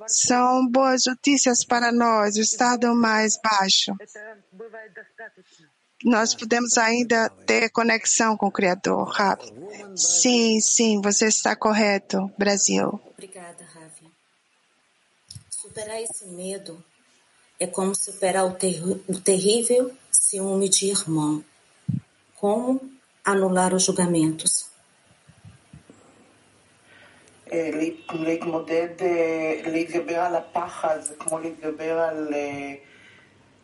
são 0.06 0.68
boas 0.68 1.04
notícias 1.06 1.64
para 1.64 1.90
nós, 1.90 2.36
o 2.36 2.40
estado 2.40 2.94
mais 2.94 3.38
baixo 3.42 3.92
nós 6.04 6.34
podemos 6.34 6.78
ainda 6.78 7.28
ter 7.46 7.70
conexão 7.70 8.36
com 8.36 8.46
o 8.46 8.52
Criador, 8.52 9.08
Rav. 9.08 9.40
Sim, 9.96 10.60
sim, 10.60 11.00
você 11.00 11.26
está 11.26 11.56
correto, 11.56 12.30
Brasil. 12.38 13.00
Obrigada, 13.12 13.64
Rav. 13.74 13.92
Superar 15.50 16.00
esse 16.00 16.26
medo 16.26 16.82
é 17.58 17.66
como 17.66 17.94
superar 17.94 18.46
o, 18.46 18.52
ter 18.52 18.80
o 19.08 19.20
terrível 19.20 19.92
ciúme 20.10 20.68
de 20.68 20.90
irmão. 20.90 21.44
Como 22.36 22.80
anular 23.24 23.74
os 23.74 23.84
julgamentos? 23.84 24.68
להתמודד, 28.12 28.88
להתגבר 29.66 30.18
על 30.18 30.36
הפחד, 30.36 30.98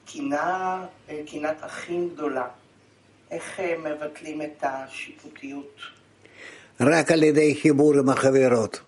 אה, 0.07 0.13
קנאה, 0.13 0.85
אה, 1.09 1.21
קנאת 1.31 1.57
אחים 1.59 2.09
גדולה. 2.13 2.47
איך 3.31 3.59
אה, 3.59 3.75
מבטלים 3.77 4.41
את 4.41 4.63
השיפוטיות? 4.63 5.75
רק 6.81 7.11
על 7.11 7.23
ידי 7.23 7.55
חיבור 7.61 7.93
עם 7.99 8.09
החברות. 8.09 8.79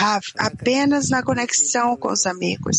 Rav, 0.00 0.24
apenas 0.50 1.04
na 1.14 1.20
conexão 1.22 1.96
com 1.96 2.08
os 2.16 2.26
amigos. 2.26 2.78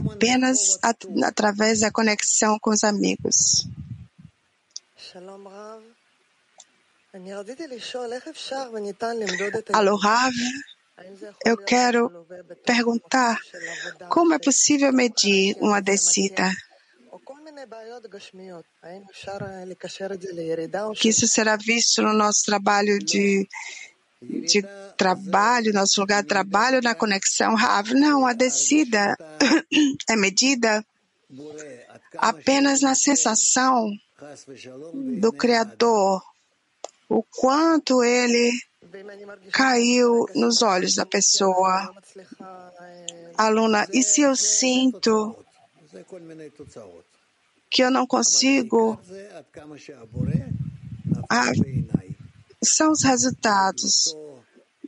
Apenas 0.00 0.58
at- 0.90 1.08
através 1.30 1.80
da 1.80 1.90
conexão 1.90 2.58
com 2.62 2.70
os 2.70 2.84
amigos. 2.84 3.66
שלום 5.12 5.48
רב. 5.48 5.82
אני 7.14 7.34
רציתי 7.34 7.66
לשאול 7.66 8.12
איך 8.12 8.28
אפשר 8.28 8.70
וניתן 8.74 9.16
למדוד 9.16 9.56
את 9.58 9.70
Alô, 9.70 9.74
Rav, 9.74 10.06
האם 10.06 10.32
זה 10.32 10.42
יכול 10.52 10.69
eu 11.45 11.57
quero 11.57 12.25
perguntar 12.65 13.39
como 14.09 14.33
é 14.33 14.39
possível 14.39 14.91
medir 14.91 15.55
uma 15.59 15.81
descida? 15.81 16.51
Que 20.95 21.09
isso 21.09 21.27
será 21.27 21.55
visto 21.55 22.01
no 22.01 22.13
nosso 22.13 22.43
trabalho 22.45 22.99
de, 22.99 23.47
de 24.21 24.63
trabalho, 24.97 25.73
nosso 25.73 25.99
lugar 25.99 26.21
de 26.21 26.29
trabalho 26.29 26.81
na 26.81 26.95
conexão 26.95 27.55
Rav. 27.55 27.93
Não, 27.93 28.25
a 28.25 28.33
descida 28.33 29.15
é 30.09 30.15
medida 30.15 30.83
apenas 32.17 32.81
na 32.81 32.95
sensação 32.95 33.91
do 34.93 35.31
Criador, 35.31 36.21
o 37.09 37.23
quanto 37.23 38.03
ele 38.03 38.51
caiu 39.51 40.25
nos 40.35 40.61
olhos 40.61 40.95
da 40.95 41.05
pessoa. 41.05 41.93
Aluna, 43.37 43.87
e 43.93 44.03
se 44.03 44.21
eu 44.21 44.35
sinto 44.35 45.35
que 47.69 47.83
eu 47.83 47.91
não 47.91 48.05
consigo, 48.05 48.99
ah, 51.29 51.51
são 52.63 52.91
os 52.91 53.03
resultados. 53.03 54.15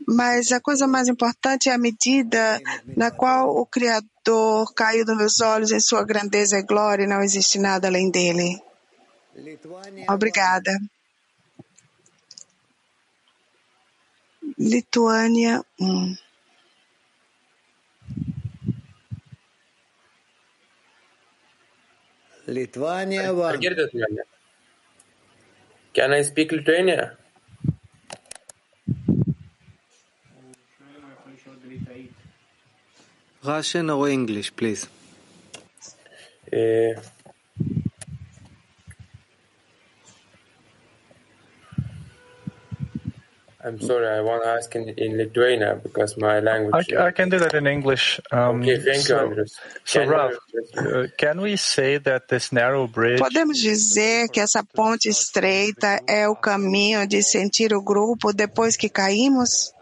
Mas 0.06 0.52
a 0.52 0.60
coisa 0.60 0.86
mais 0.86 1.08
importante 1.08 1.70
é 1.70 1.74
a 1.74 1.78
medida 1.78 2.62
na 2.98 3.10
qual 3.10 3.56
o 3.56 3.66
Criador 3.66 4.74
caiu 4.74 5.06
nos 5.06 5.18
meus 5.18 5.40
olhos 5.40 5.72
em 5.72 5.80
sua 5.80 6.04
grandeza 6.04 6.60
e 6.60 6.64
glória 6.64 7.06
e 7.06 7.08
não 7.08 7.22
existe 7.22 7.58
nada 7.58 7.88
além 7.88 8.12
dele. 8.12 8.62
Obrigada. 10.10 10.78
Lituânia 14.58 15.64
1. 15.80 16.18
Lithuania 22.48 23.34
1. 23.34 23.60
Girdit 23.60 23.94
mane? 23.94 24.24
Can 25.94 26.14
I 26.14 26.24
speak 26.24 26.52
Lithuania? 26.52 27.18
Russian 33.44 33.90
or 33.90 34.08
English, 34.08 34.56
please. 34.56 34.88
Uh, 36.52 36.94
I'm 43.65 43.81
sorry, 43.81 44.07
I 44.07 44.21
want 44.21 44.45
to 44.45 44.51
ask 44.51 44.73
in, 44.77 44.89
in 44.91 45.17
Lithuania 45.17 45.81
because 45.83 46.17
my 46.17 46.39
language. 46.39 46.93
I, 46.93 47.07
I 47.09 47.11
can 47.11 47.29
do 47.29 47.41
that 47.41 47.55
in 47.55 47.67
English. 47.67 48.21
Um, 48.31 48.63
okay, 48.63 48.79
thank 48.79 49.03
so, 49.03 49.17
you, 49.17 49.21
Andres. 49.21 49.53
So, 49.85 49.99
Can 50.01 50.09
Ralph, 50.11 50.39
you- 50.55 50.81
uh, 50.81 51.07
can 51.19 51.41
we 51.41 51.57
say 51.57 51.99
that 51.99 52.29
this 52.29 52.53
narrow 52.53 52.87
bridge 52.87 53.19
Podemos 53.19 53.59
dizer 53.61 54.29
que 54.29 54.39
essa 54.39 54.63
ponte 54.63 55.09
estreita 55.09 56.01
é 56.07 56.29
o 56.29 56.37
caminho 56.37 57.05
de 57.09 57.21
sentir 57.21 57.75
o 57.75 57.83
grupo 57.83 58.33
depois 58.33 58.77
que 58.77 58.89
caímos? 58.89 59.73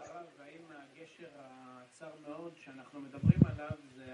הצר 1.93 2.07
מאוד 2.27 2.51
שאנחנו 2.65 2.99
מדברים 2.99 3.39
עליו 3.45 3.77
זה 3.97 4.11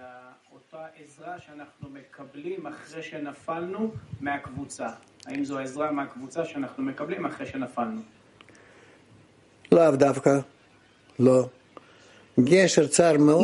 אותה 0.52 0.86
עזרה 1.04 1.36
שאנחנו 1.40 1.90
מקבלים 1.90 2.68
אחרי 2.68 3.04
שנפלנו 3.04 3.92
מהקבוצה. 4.22 4.88
האם 5.26 5.44
זו 5.46 5.60
עזרה 5.60 5.92
מהקבוצה 5.92 6.46
שאנחנו 6.46 6.84
מקבלים 6.84 7.26
אחרי 7.26 7.46
שנפלנו? 7.46 8.02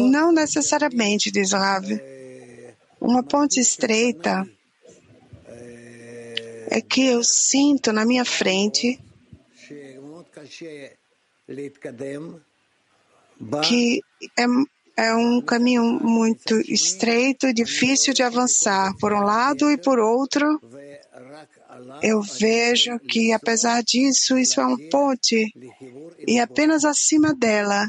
Não 0.08 0.32
necessariamente, 0.32 1.30
diz 1.30 1.52
Rav. 1.52 1.84
Uma 3.00 3.22
ponte 3.22 3.60
estreita 3.60 4.48
é 6.70 6.80
que 6.80 7.06
eu 7.06 7.22
sinto 7.22 7.92
na 7.92 8.04
minha 8.04 8.24
frente 8.24 8.98
que 13.62 14.00
é 14.38 14.44
é 14.96 15.14
um 15.14 15.40
caminho 15.40 15.82
muito 15.82 16.60
estreito 16.70 17.52
difícil 17.52 18.14
de 18.14 18.22
avançar 18.22 18.94
por 18.98 19.12
um 19.12 19.20
lado 19.20 19.70
e 19.70 19.76
por 19.76 19.98
outro. 19.98 20.60
Eu 22.02 22.22
vejo 22.22 22.98
que, 23.00 23.32
apesar 23.32 23.82
disso, 23.82 24.38
isso 24.38 24.60
é 24.60 24.66
uma 24.66 24.78
ponte 24.90 25.52
e 26.26 26.38
apenas 26.38 26.84
acima 26.84 27.34
dela 27.34 27.86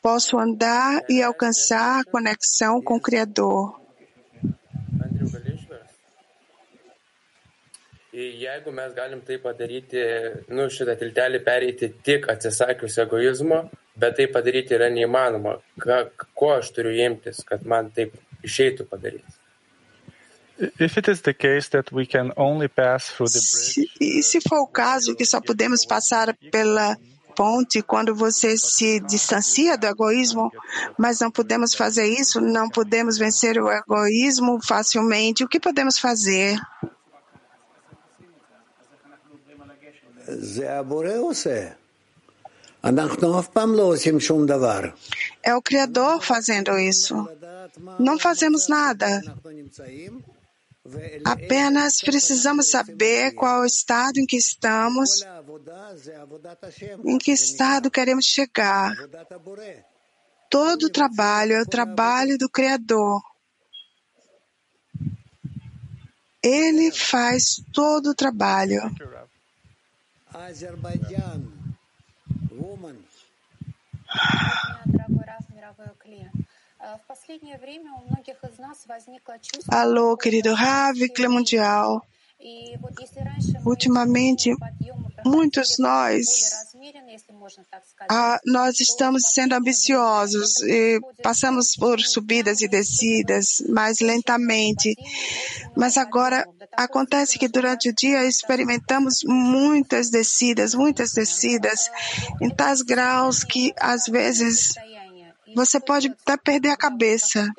posso 0.00 0.38
andar 0.38 1.02
e 1.08 1.20
alcançar 1.20 2.04
conexão 2.04 2.80
com 2.80 2.94
o 2.96 3.00
Criador. 3.00 3.85
Jeigu 8.16 8.72
mes 8.72 8.94
galim 8.96 9.20
tai 9.20 9.36
padaryti, 9.42 10.02
nu, 10.48 10.70
šitą 10.72 10.94
tiltelį 10.96 11.42
pereiti 11.44 11.90
tik 12.06 12.30
atsisakius 12.32 12.96
egoizmo, 13.04 13.58
bet 13.96 14.16
tai 14.16 14.26
padaryti 14.32 14.76
yra 14.78 14.88
neįmanoma. 14.92 15.58
Ką, 15.82 15.98
ko 16.32 16.54
aš 16.56 16.70
turiu 16.76 16.94
imtis, 17.10 17.42
kad 17.44 17.66
man 17.68 17.90
taip 17.96 18.16
išeitų 18.46 18.88
padaryti? 18.88 19.36
if 20.58 20.96
it 20.96 21.08
is 21.08 21.20
the 21.22 21.34
case 21.34 21.68
that 21.68 21.92
we 21.92 22.06
can 22.06 22.32
only 22.36 22.68
pass 22.68 23.10
through 23.10 23.28
the 23.28 23.38
bridge 23.38 23.74
Se, 23.74 23.90
e 24.00 24.22
se 24.22 24.40
for 24.40 24.60
o 24.60 24.66
caso 24.66 25.14
que 25.14 25.26
só 25.26 25.40
podemos 25.40 25.84
passar 25.84 26.34
pela 26.50 26.96
ponte 27.36 27.82
quando 27.82 28.14
você 28.14 28.56
se 28.56 28.98
distancia 29.00 29.76
do 29.76 29.86
egoísmo, 29.86 30.50
mas 30.98 31.20
não 31.20 31.30
podemos 31.30 31.74
fazer 31.74 32.06
isso, 32.06 32.40
não 32.40 32.70
podemos 32.70 33.18
vencer 33.18 33.58
o 33.58 33.70
egoísmo 33.70 34.58
facilmente, 34.62 35.44
o 35.44 35.48
que 35.48 35.60
podemos 35.60 35.98
fazer? 35.98 36.58
É 45.42 45.54
o 45.54 45.62
Criador 45.62 46.22
fazendo 46.22 46.78
isso. 46.78 47.28
Não 47.98 48.18
fazemos 48.18 48.68
nada. 48.68 49.22
Apenas 51.24 52.00
precisamos 52.00 52.70
saber 52.70 53.32
qual 53.32 53.58
é 53.58 53.62
o 53.62 53.66
estado 53.66 54.18
em 54.18 54.26
que 54.26 54.36
estamos, 54.36 55.26
em 57.04 57.18
que 57.18 57.32
estado 57.32 57.90
queremos 57.90 58.24
chegar. 58.24 58.94
Todo 60.48 60.84
o 60.84 60.90
trabalho 60.90 61.54
é 61.54 61.62
o 61.62 61.66
trabalho 61.66 62.38
do 62.38 62.48
Criador. 62.48 63.20
Ele 66.42 66.92
faz 66.92 67.60
todo 67.72 68.10
o 68.10 68.14
trabalho. 68.14 68.80
Alô, 79.68 80.14
querido 80.16 80.52
Ravi 80.52 81.08
Mundial. 81.28 82.06
Ultimamente, 83.64 84.54
muitos 85.24 85.78
nós, 85.78 86.26
nós 88.44 88.80
estamos 88.80 89.22
sendo 89.32 89.54
ambiciosos 89.54 90.62
e 90.62 91.00
passamos 91.22 91.74
por 91.76 92.00
subidas 92.00 92.60
e 92.60 92.68
descidas 92.68 93.62
mais 93.68 94.00
lentamente. 94.00 94.94
Mas 95.74 95.96
agora 95.96 96.46
acontece 96.72 97.38
que 97.38 97.48
durante 97.48 97.88
o 97.88 97.94
dia 97.94 98.24
experimentamos 98.24 99.20
muitas 99.24 100.10
descidas, 100.10 100.74
muitas 100.74 101.12
descidas, 101.12 101.90
em 102.40 102.50
tais 102.50 102.82
graus 102.82 103.42
que 103.42 103.72
às 103.80 104.06
vezes 104.06 104.74
você 105.55 105.79
pode 105.79 106.07
até 106.07 106.37
perder 106.37 106.69
a 106.69 106.77
cabeça. 106.77 107.51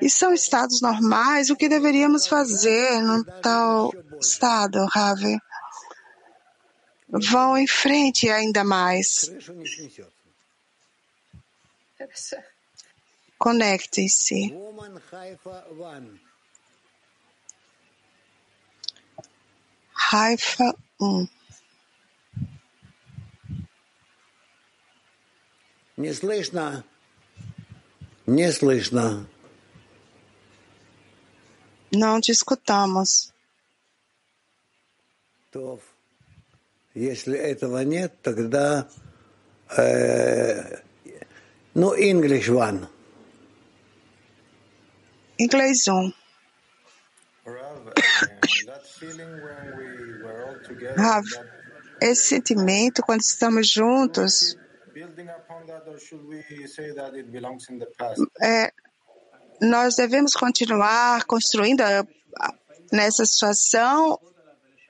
E 0.00 0.08
são 0.08 0.32
estados 0.32 0.80
normais, 0.80 1.50
o 1.50 1.56
que 1.56 1.68
deveríamos 1.68 2.26
fazer 2.26 3.02
num 3.02 3.22
tal 3.42 3.92
estado, 4.20 4.84
Ravi? 4.86 5.38
Vão 7.08 7.58
em 7.58 7.66
frente 7.66 8.28
ainda 8.28 8.62
mais. 8.62 9.28
Крышу 9.28 9.52
не 9.54 9.66
снесет. 9.66 10.20
Conectem-se. 13.38 14.52
Woman 14.52 15.00
Haifa 15.10 15.64
One. 15.78 16.20
Haifa 20.12 20.74
1. 21.00 21.28
Не 25.96 26.12
слышно. 26.14 26.84
Не 28.26 28.52
слышно. 28.52 29.26
Não 31.92 32.20
te 32.20 32.32
escutamos. 32.32 33.32
То, 35.50 35.80
если 36.94 37.36
этого 37.36 37.82
нет, 37.82 38.22
тогда 38.22 38.88
э, 39.76 40.82
ну, 41.74 41.94
English 41.94 42.48
One. 42.48 42.88
Inglês 45.38 45.88
1. 45.88 46.14
Rav, 47.46 47.86
uh, 47.86 47.92
that 48.66 48.86
feeling 48.86 49.32
when 49.42 49.78
we 49.78 50.22
were 50.22 50.44
all 50.46 50.58
together, 50.62 50.94
Rav, 50.96 51.24
that 51.24 51.60
esse 52.00 52.28
sentimento, 52.28 53.02
quando 53.02 53.22
estamos 53.22 53.68
juntos, 53.68 54.56
é, 58.41 58.71
nós 59.61 59.95
devemos 59.95 60.33
continuar 60.33 61.23
construindo 61.25 61.81
a, 61.81 61.99
a, 62.01 62.53
nessa 62.91 63.25
situação 63.25 64.19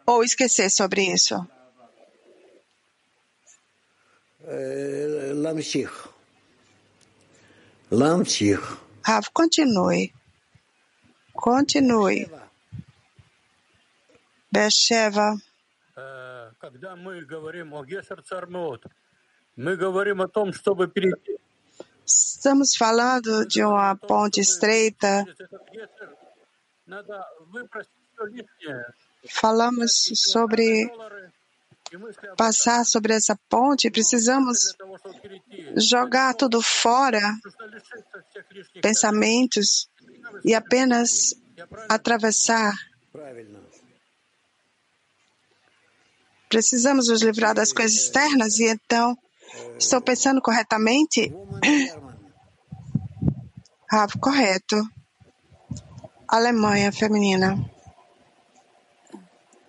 ou 0.05 0.23
esquecer 0.23 0.69
sobre 0.69 1.01
isso? 1.03 1.36
Eh, 4.47 5.32
Lamshir. 5.34 5.91
Lamshir. 7.91 8.59
Rav, 9.03 9.30
continue. 9.34 10.13
Continue. 11.34 12.30
Becheva. 14.51 15.36
Э, 15.97 16.51
когда 16.59 16.95
мы 16.95 17.26
говорим 17.26 17.73
о 17.73 17.84
Гесер 17.84 18.21
Цармеот, 18.21 18.86
Estamos 22.06 22.76
falando 22.76 23.45
de 23.47 23.64
uma 23.64 23.95
ponte 23.95 24.41
estreita. 24.41 25.26
Falamos 29.30 30.12
sobre 30.16 30.91
passar 32.36 32.84
sobre 32.84 33.14
essa 33.14 33.38
ponte, 33.49 33.89
precisamos 33.89 34.76
jogar 35.78 36.34
tudo 36.34 36.62
fora, 36.62 37.22
pensamentos, 38.82 39.89
e 40.43 40.53
apenas 40.53 41.34
atravessar. 41.88 42.74
Precisamos 46.49 47.08
nos 47.08 47.22
livrar 47.22 47.53
das 47.56 47.72
coisas 47.72 47.97
externas 47.97 48.60
e 48.60 48.66
então 48.66 49.18
estou 49.78 50.01
pensando 50.01 50.41
corretamente? 50.41 51.33
Ah, 53.93 54.07
correto. 54.20 54.76
Alemanha 56.28 56.93
feminina. 56.93 57.59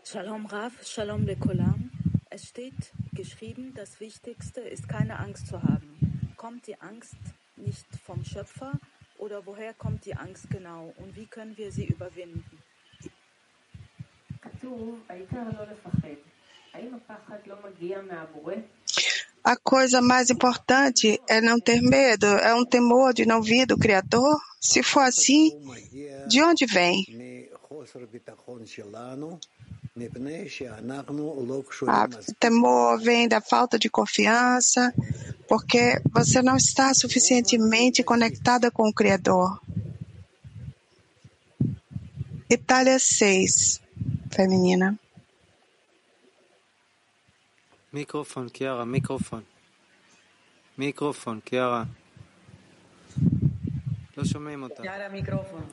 Shalom 0.04 0.46
Rav, 0.46 0.74
Shalom 0.84 1.26
Lekolam. 1.26 1.90
Es 2.30 2.44
steht 2.44 2.94
geschrieben, 3.14 3.74
das 3.74 4.00
Wichtigste 4.00 4.62
ist 4.62 4.88
keine 4.88 5.20
Angst 5.20 5.48
zu 5.48 5.62
haben. 5.64 5.98
Kommt 6.38 6.68
die 6.68 6.80
Angst 6.80 7.18
nicht 7.56 7.88
vom 8.06 8.24
Schöpfer 8.24 8.74
oder 9.18 9.46
woher 9.46 9.74
kommt 9.74 10.06
die 10.06 10.16
Angst 10.16 10.50
genau 10.50 10.94
und 10.98 11.16
wie 11.16 11.26
können 11.26 11.58
wir 11.58 11.72
sie 11.72 11.86
überwinden? 11.86 12.44
כתוב, 14.42 15.00
העיקר 15.10 15.44
לא 15.58 15.64
לפחד. 15.64 16.08
האם 16.74 16.96
הפחד 16.96 17.38
לא 17.46 17.56
מגיע 17.70 18.02
מהבורא? 18.02 18.54
a 19.47 19.57
coisa 19.57 20.03
mais 20.03 20.29
importante 20.29 21.21
é 21.29 21.41
não 21.41 21.61
ter 21.61 21.81
medo, 21.81 22.27
é 22.27 22.53
um 22.53 22.65
temor 22.65 23.15
de 23.15 23.25
não 23.25 23.41
vir 23.41 23.65
do 23.65 23.79
Criador? 23.79 24.37
Se 24.61 24.83
for 24.83 25.03
assim, 25.03 25.53
de 26.27 26.43
onde 26.43 26.67
vem? 26.67 27.05
O 32.29 32.35
temor 32.41 33.01
vem 33.01 33.29
da 33.29 33.41
falta 33.41 33.79
de 33.79 33.89
confiança, 33.89 34.93
porque 35.47 36.03
você 36.13 36.43
não 36.43 36.57
está 36.57 36.93
suficientemente 36.93 38.03
conectada 38.03 38.69
com 38.69 38.89
o 38.89 38.93
Criador. 38.93 39.61
Itália 42.51 42.99
6, 42.99 43.81
feminina. 44.29 44.99
מיקרופון, 47.96 48.50
קיארה, 48.50 48.86
מיקרופון. 48.86 49.44
מיקרופון, 50.78 51.40
קיארה. 51.40 51.84
לא 54.18 54.26
שומעים 54.26 54.64
אותה. 54.64 54.84
Chiara, 54.84 55.10
microfono. 55.14 55.66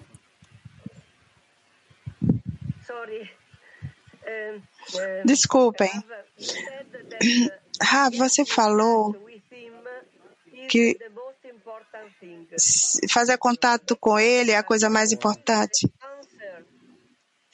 Sorry. 2.86 3.22
Um, 4.26 4.62
um, 4.94 5.26
Desculpem. 5.26 5.88
Rav, 5.88 6.02
you 6.36 6.44
said 6.44 6.86
that 7.10 7.50
Rav, 7.92 8.12
você 8.16 8.44
falou 8.44 9.12
with 9.12 9.42
him 9.50 9.72
is 10.52 10.68
que 10.72 10.94
the 10.98 11.10
most 11.22 11.42
important 11.56 12.08
thing. 12.20 12.46
s- 12.52 13.00
fazer 13.10 13.38
contato 13.38 13.96
com 13.96 14.18
ele 14.18 14.50
é 14.52 14.56
a 14.58 14.62
coisa 14.62 14.88
mais 14.90 15.12
importante. 15.12 15.80
Answer 16.02 16.64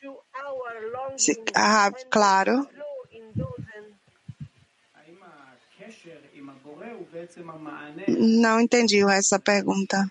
to 0.01 0.09
our 0.45 0.73
longing 0.95 1.19
Se- 1.19 1.45
Rav, 1.57 1.95
claro. 2.11 2.57
Não 8.08 8.60
entendi 8.60 9.02
essa 9.10 9.40
pergunta. 9.40 10.10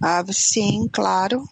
Ah, 0.00 0.24
sim, 0.32 0.88
claro. 0.92 1.44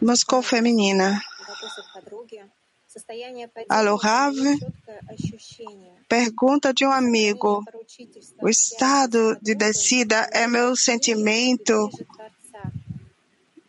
Moscou 0.00 0.42
feminina. 0.42 1.20
Alô, 3.68 3.96
Rav, 3.96 4.34
pergunta 6.08 6.74
de 6.74 6.84
um 6.86 6.92
amigo. 6.92 7.64
O 8.40 8.48
estado 8.48 9.38
de 9.40 9.54
descida 9.54 10.28
é 10.32 10.46
meu 10.46 10.76
sentimento 10.76 11.90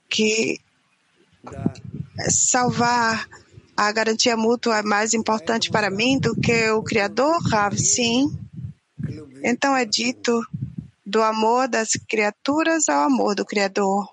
que 0.10 0.60
salvar 2.30 3.28
a 3.76 3.92
garantia 3.92 4.38
mútua 4.38 4.80
é 4.80 4.84
mais 4.84 5.14
importante 5.14 5.72
para 5.72 5.90
mim 5.90 6.20
do 6.20 6.36
que 6.36 6.70
o 6.70 6.84
Criador, 6.84 7.42
Rav? 7.50 7.78
Sim. 7.78 8.32
Então 9.44 9.76
é 9.76 9.86
dito 9.86 10.46
do 11.06 11.22
amor 11.22 11.68
das 11.68 11.92
criaturas 12.08 12.88
ao 12.88 13.04
amor 13.04 13.36
do 13.36 13.46
Criador. 13.46 14.08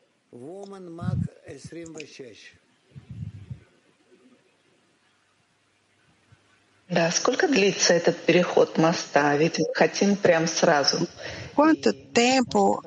Да, 6.89 7.09
сколько 7.09 7.47
длится 7.47 7.93
этот 7.93 8.17
переход 8.25 8.77
моста? 8.77 9.35
Ведь 9.37 9.59
хотим 9.73 10.15
прям 10.15 10.47
сразу. 10.47 11.07
Quanto 11.55 11.91
tempo 11.93 12.83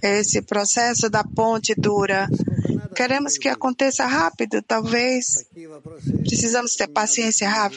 esse 0.00 0.40
processo 0.42 1.10
da 1.10 1.22
ponte 1.22 1.74
dura? 1.74 2.28
Queremos 2.94 3.36
que 3.36 3.48
aconteça 3.48 4.06
rápido, 4.06 4.62
talvez. 4.62 5.46
Precisamos 6.26 6.76
ter 6.76 6.88
paciência, 6.88 7.48
Rav. 7.48 7.74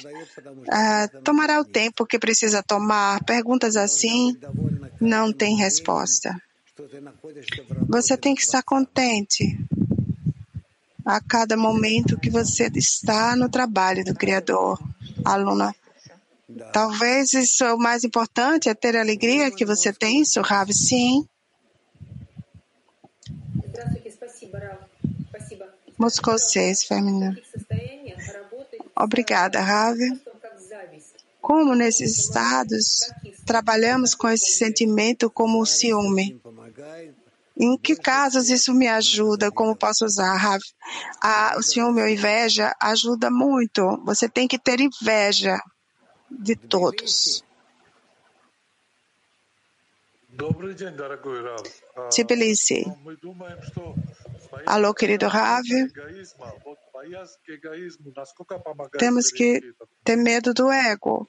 Ah, 0.70 1.10
tomará 1.24 1.60
o 1.60 1.66
tempo 1.66 2.06
que 2.06 2.20
precisa 2.20 2.64
tomar. 2.64 3.24
Perguntas 3.26 3.76
assim 3.76 4.38
não 5.00 5.34
tem 5.34 5.58
resposta. 5.58 6.36
Você 7.90 8.16
tem 8.16 8.34
que 8.34 8.42
estar 8.42 8.64
contente 8.64 9.58
a 11.06 11.20
cada 11.22 11.56
momento 11.56 12.20
que 12.20 12.30
você 12.30 12.70
está 12.76 13.36
no 13.36 13.50
trabalho 13.50 14.04
do 14.04 14.16
Criador. 14.16 14.80
aluna. 15.25 15.75
Talvez 16.73 17.33
isso 17.33 17.65
é 17.65 17.73
o 17.73 17.79
mais 17.79 18.03
importante, 18.05 18.69
é 18.69 18.75
ter 18.75 18.97
a 18.97 19.01
alegria 19.01 19.51
que 19.51 19.65
você 19.65 19.93
tem, 19.93 20.23
isso, 20.23 20.41
Rave, 20.41 20.73
sim. 20.73 21.27
Moscou 25.99 26.39
6, 26.39 26.85
feminina. 26.85 27.37
Obrigada, 28.97 29.61
Rave. 29.61 30.21
Como 31.41 31.75
nesses 31.75 32.19
estados 32.19 33.13
trabalhamos 33.47 34.15
com 34.15 34.29
esse 34.29 34.53
sentimento 34.53 35.31
como 35.31 35.61
o 35.61 35.67
ciúme? 35.67 36.41
Em 37.63 37.77
que 37.77 37.95
casos 37.95 38.49
isso 38.49 38.73
me 38.73 38.89
ajuda? 38.89 39.53
Como 39.53 39.77
posso 39.77 40.07
usar, 40.07 40.35
Rav? 40.35 40.63
Ah, 41.23 41.57
o 41.59 41.63
Senhor, 41.63 41.93
meu 41.93 42.09
inveja, 42.09 42.75
ajuda 42.81 43.31
muito. 43.31 44.03
Você 44.03 44.31
tem 44.31 44.49
que 44.49 44.59
ter 44.59 44.81
inveja 44.81 45.61
de 46.31 46.57
todos. 46.57 47.45
Tbilisi. 52.11 52.83
Alô, 54.65 54.95
querido 54.95 55.29
Rav. 55.29 55.67
Temos 58.99 59.31
que 59.31 59.61
ter 60.03 60.17
medo 60.17 60.55
do 60.55 60.73
ego. 60.73 61.29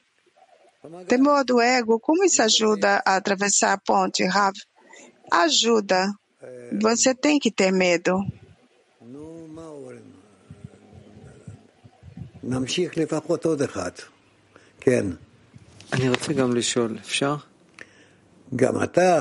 Temor 1.09 1.43
do 1.43 1.59
ego, 1.59 1.99
como 1.99 2.23
isso 2.23 2.41
ajuda 2.41 3.03
a 3.05 3.17
atravessar 3.17 3.73
a 3.73 3.77
ponte, 3.77 4.23
Rav? 4.23 4.53
Ajuda 5.29 6.09
você 6.81 7.13
tem 7.13 7.39
que 7.39 7.51
ter 7.51 7.71
medo. 7.71 8.25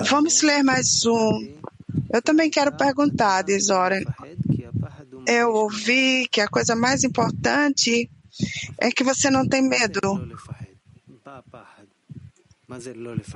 Vamos 0.04 0.42
ler 0.42 0.62
mais 0.62 1.04
um. 1.04 1.60
Eu 2.12 2.22
também 2.22 2.50
quero 2.50 2.72
perguntar, 2.76 3.42
diz 3.42 3.68
Oren. 3.68 4.04
Eu 5.26 5.50
ouvi 5.50 6.26
que 6.28 6.40
a 6.40 6.48
coisa 6.48 6.74
mais 6.74 7.04
importante 7.04 8.10
é 8.78 8.90
que 8.90 9.04
você 9.04 9.30
não 9.30 9.46
tem 9.46 9.62
medo. 9.62 10.00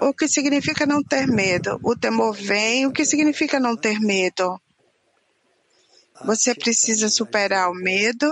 O 0.01 0.15
que 0.15 0.29
significa 0.29 0.87
não 0.87 1.03
ter 1.03 1.27
medo? 1.27 1.81
O 1.83 1.97
temor 1.97 2.35
vem. 2.35 2.87
O 2.87 2.93
que 2.93 3.05
significa 3.05 3.59
não 3.59 3.77
ter 3.77 3.99
medo? 4.01 4.61
Você 6.25 6.55
precisa 6.55 7.09
superar 7.09 7.71
o 7.71 7.75
medo, 7.75 8.31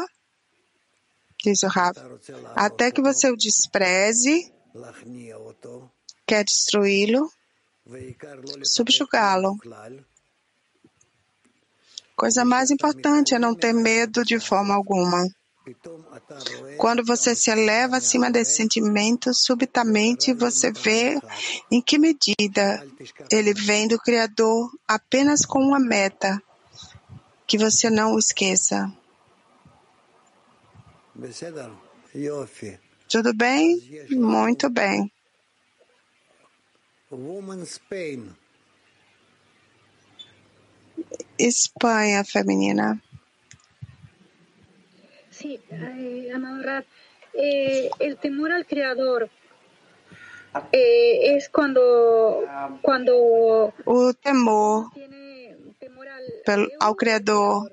diz 1.42 1.62
o 1.64 1.66
Rafa, 1.66 2.09
até 2.55 2.92
que 2.92 3.03
você 3.03 3.28
o 3.28 3.36
despreze, 3.36 4.53
quer 6.24 6.44
destruí-lo, 6.44 7.28
subjugá-lo. 8.62 9.59
Coisa 12.14 12.44
mais 12.44 12.70
importante 12.70 13.34
é 13.34 13.38
não 13.38 13.55
ter 13.55 13.72
medo 13.72 14.24
de 14.24 14.38
forma 14.38 14.74
alguma. 14.74 15.26
Quando 16.76 17.04
você 17.04 17.34
se 17.36 17.50
eleva 17.50 17.98
acima 17.98 18.30
desse 18.30 18.56
sentimento, 18.56 19.32
subitamente 19.32 20.32
você 20.34 20.72
vê 20.72 21.20
em 21.70 21.80
que 21.80 21.98
medida 21.98 22.84
ele 23.30 23.54
vem 23.54 23.86
do 23.86 23.98
Criador 23.98 24.70
apenas 24.88 25.46
com 25.46 25.60
uma 25.60 25.78
meta, 25.78 26.42
que 27.46 27.56
você 27.56 27.88
não 27.90 28.14
o 28.14 28.18
esqueça. 28.18 28.92
Tudo 33.08 33.34
bem? 33.34 34.08
Muito 34.10 34.68
bem. 34.68 35.12
Espanha 41.38 42.24
feminina. 42.24 43.00
Sí, 45.43 45.61
eh, 45.70 46.30
amado 46.32 46.84
eh, 47.34 47.90
el 47.99 48.16
temor 48.16 48.53
al 48.53 48.64
creador 48.64 49.28
eh, 50.70 51.34
es 51.34 51.49
cuando, 51.49 52.45
cuando 52.80 53.74
O 53.84 54.14
temor 54.14 54.93
pelo, 56.47 56.68
ao 56.78 56.95
Criador 56.95 57.72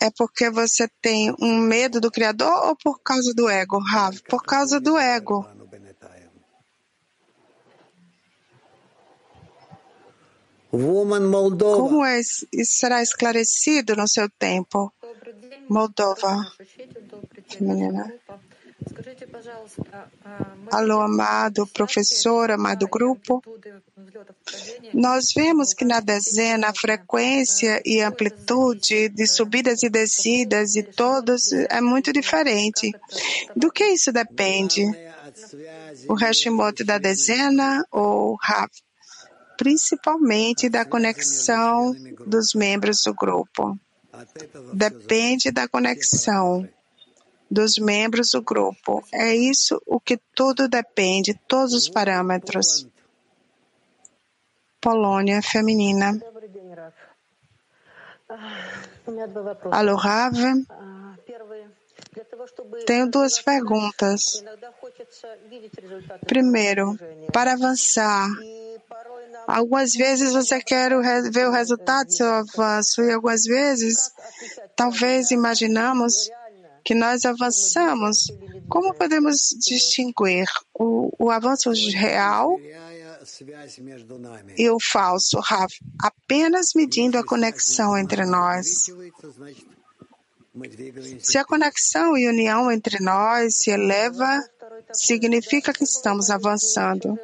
é 0.00 0.10
porque 0.16 0.48
você 0.48 0.88
tem 1.02 1.34
um 1.38 1.58
medo 1.58 2.00
do 2.00 2.10
Criador 2.10 2.68
ou 2.68 2.76
por 2.76 3.02
causa 3.02 3.34
do 3.34 3.50
ego, 3.50 3.78
Rav? 3.78 4.18
Por 4.22 4.42
causa 4.42 4.80
do 4.80 4.96
ego. 4.96 5.46
Como 10.72 12.02
é, 12.02 12.22
será 12.64 13.02
esclarecido 13.02 13.94
no 13.94 14.08
seu 14.08 14.26
tempo? 14.30 14.90
Moldova. 15.68 16.50
Feminina. 17.46 18.10
Alô, 20.70 21.02
amado 21.02 21.66
professor, 21.66 22.50
amado 22.50 22.88
grupo. 22.88 23.42
Nós 24.94 25.34
vemos 25.34 25.74
que 25.74 25.84
na 25.84 26.00
dezena 26.00 26.70
a 26.70 26.74
frequência 26.74 27.82
e 27.84 28.00
amplitude 28.00 29.10
de 29.10 29.26
subidas 29.26 29.82
e 29.82 29.90
descidas 29.90 30.72
de 30.72 30.82
todos 30.82 31.52
é 31.52 31.82
muito 31.82 32.14
diferente. 32.14 32.90
Do 33.54 33.70
que 33.70 33.84
isso 33.84 34.10
depende? 34.10 34.86
O 36.08 36.14
Hashimoto 36.14 36.82
da 36.82 36.96
dezena 36.96 37.84
ou 37.90 38.36
Rav? 38.40 38.70
principalmente 39.56 40.68
da 40.68 40.84
conexão 40.84 41.94
dos 42.26 42.54
membros 42.54 43.02
do 43.04 43.14
grupo. 43.14 43.78
Depende 44.72 45.50
da 45.50 45.68
conexão 45.68 46.68
dos 47.50 47.78
membros 47.78 48.30
do 48.30 48.42
grupo. 48.42 49.04
É 49.12 49.34
isso 49.34 49.80
o 49.86 50.00
que 50.00 50.18
tudo 50.34 50.68
depende, 50.68 51.38
todos 51.46 51.74
os 51.74 51.88
parâmetros. 51.88 52.86
Polônia 54.80 55.40
feminina. 55.42 56.18
Alô, 59.70 59.96
Rav. 59.96 60.34
Tenho 62.86 63.08
duas 63.08 63.40
perguntas. 63.40 64.44
Primeiro, 66.26 66.98
para 67.32 67.52
avançar, 67.54 68.28
algumas 69.46 69.92
vezes 69.92 70.32
você 70.32 70.60
quer 70.60 70.92
ver 71.30 71.48
o 71.48 71.52
resultado 71.52 72.06
do 72.06 72.12
seu 72.12 72.28
avanço, 72.28 73.02
e 73.02 73.12
algumas 73.12 73.44
vezes 73.44 74.10
talvez 74.76 75.30
imaginamos 75.30 76.30
que 76.84 76.94
nós 76.94 77.24
avançamos. 77.24 78.26
Como 78.68 78.94
podemos 78.94 79.36
distinguir 79.58 80.46
o, 80.74 81.10
o 81.18 81.30
avanço 81.30 81.70
real 81.94 82.58
e 84.58 84.68
o 84.68 84.78
falso, 84.80 85.40
apenas 86.00 86.72
medindo 86.74 87.16
a 87.18 87.24
conexão 87.24 87.96
entre 87.96 88.26
nós. 88.26 88.86
Se 91.20 91.38
a 91.38 91.44
conexão 91.44 92.16
e 92.16 92.28
união 92.28 92.70
entre 92.70 93.02
nós 93.02 93.56
se 93.56 93.70
eleva, 93.70 94.38
significa 94.92 95.72
que 95.72 95.84
estamos 95.84 96.30
avançando. 96.30 97.18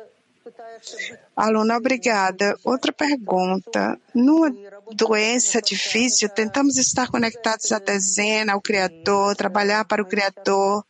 Aluna, 1.37 1.77
obrigada. 1.77 2.57
Outra 2.65 2.93
pergunta. 2.93 3.99
Numa 4.15 4.51
doença 4.93 5.61
difícil, 5.61 6.29
tentamos 6.29 6.77
estar 6.79 7.09
conectados 7.09 7.71
à 7.71 7.79
dezena, 7.79 8.55
ao 8.55 8.61
Criador, 8.61 9.37
trabalhar 9.37 9.85
para 9.85 10.03
o 10.03 10.07
Criador. 10.07 10.85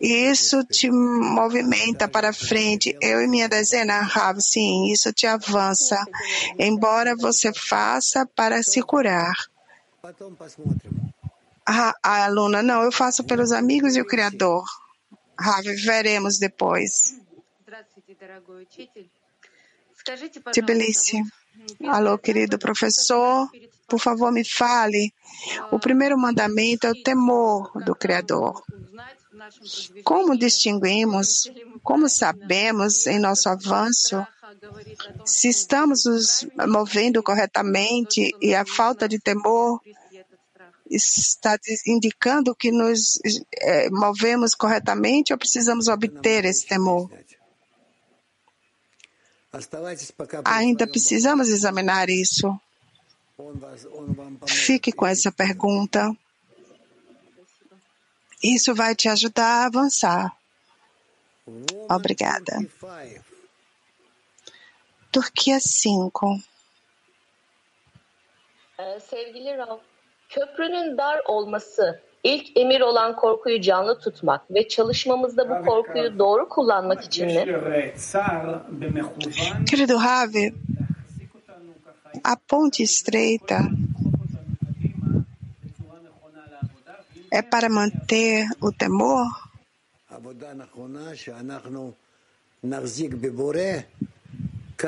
E 0.00 0.30
isso 0.30 0.64
te 0.64 0.90
movimenta 0.90 2.08
para 2.08 2.32
frente. 2.32 2.96
Eu 3.00 3.20
e 3.20 3.28
minha 3.28 3.48
dezena, 3.48 4.00
Rav, 4.00 4.40
sim, 4.40 4.90
isso 4.90 5.12
te 5.12 5.26
avança. 5.26 6.02
Embora 6.58 7.14
você 7.14 7.52
faça 7.52 8.26
para 8.34 8.62
se 8.62 8.82
curar. 8.82 9.34
A, 11.66 11.94
aluna, 12.24 12.62
não, 12.62 12.82
eu 12.82 12.92
faço 12.92 13.24
pelos 13.24 13.50
amigos 13.50 13.96
e 13.96 14.00
o 14.00 14.06
Criador. 14.06 14.64
Rav, 15.38 15.64
veremos 15.84 16.38
depois. 16.38 17.18
Tbilisi. 20.52 21.20
Alô, 21.88 22.16
querido 22.16 22.58
professor, 22.58 23.50
por 23.88 23.98
favor, 23.98 24.30
me 24.30 24.44
fale. 24.44 25.12
O 25.72 25.78
primeiro 25.78 26.16
mandamento 26.16 26.86
é 26.86 26.90
o 26.90 27.02
temor 27.02 27.72
do 27.84 27.94
Criador. 27.94 28.62
Como 30.04 30.38
distinguimos, 30.38 31.50
como 31.82 32.08
sabemos 32.08 33.06
em 33.06 33.18
nosso 33.18 33.48
avanço 33.48 34.24
se 35.24 35.48
estamos 35.48 36.04
nos 36.04 36.46
movendo 36.68 37.22
corretamente 37.22 38.34
e 38.40 38.54
a 38.54 38.64
falta 38.64 39.08
de 39.08 39.18
temor 39.18 39.80
está 40.90 41.58
indicando 41.86 42.54
que 42.54 42.70
nos 42.70 43.18
eh, 43.60 43.90
movemos 43.90 44.54
corretamente 44.54 45.32
ou 45.32 45.38
precisamos 45.38 45.88
obter 45.88 46.44
esse 46.44 46.66
temor? 46.66 47.10
Ainda 50.44 50.86
precisamos 50.86 51.48
examinar 51.48 52.08
isso. 52.10 52.58
Fique 54.46 54.92
com 54.92 55.06
essa 55.06 55.32
pergunta. 55.32 56.14
Isso 58.42 58.74
vai 58.74 58.94
te 58.94 59.08
ajudar 59.08 59.62
a 59.62 59.66
avançar. 59.66 60.36
Obrigada. 61.88 62.58
Turquia 65.10 65.58
5. 65.60 66.42
Ee, 68.78 69.00
Sevgili 69.00 69.56
Rav, 69.56 69.80
köprünün 70.36 70.98
dar 70.98 71.20
olması 71.24 72.00
ilk 72.24 72.56
emir 72.56 72.80
olan 72.80 73.16
korkuyu 73.16 73.60
canlı 73.60 73.98
tutmak 73.98 74.50
ve 74.50 74.68
çalışmamızda 74.68 75.50
bu 75.50 75.66
korkuyu 75.66 76.18
doğru 76.18 76.48
kullanmak 76.48 77.04
için 77.04 77.26
mi? 77.26 77.44
Querido 79.70 79.96
Ravi, 80.04 80.54
a 82.24 82.34
ponte 82.48 82.82
estreita 82.82 83.60
é 87.32 87.42
para 87.42 87.68
manter 87.68 88.46
o 88.60 88.72
temor? 88.72 89.26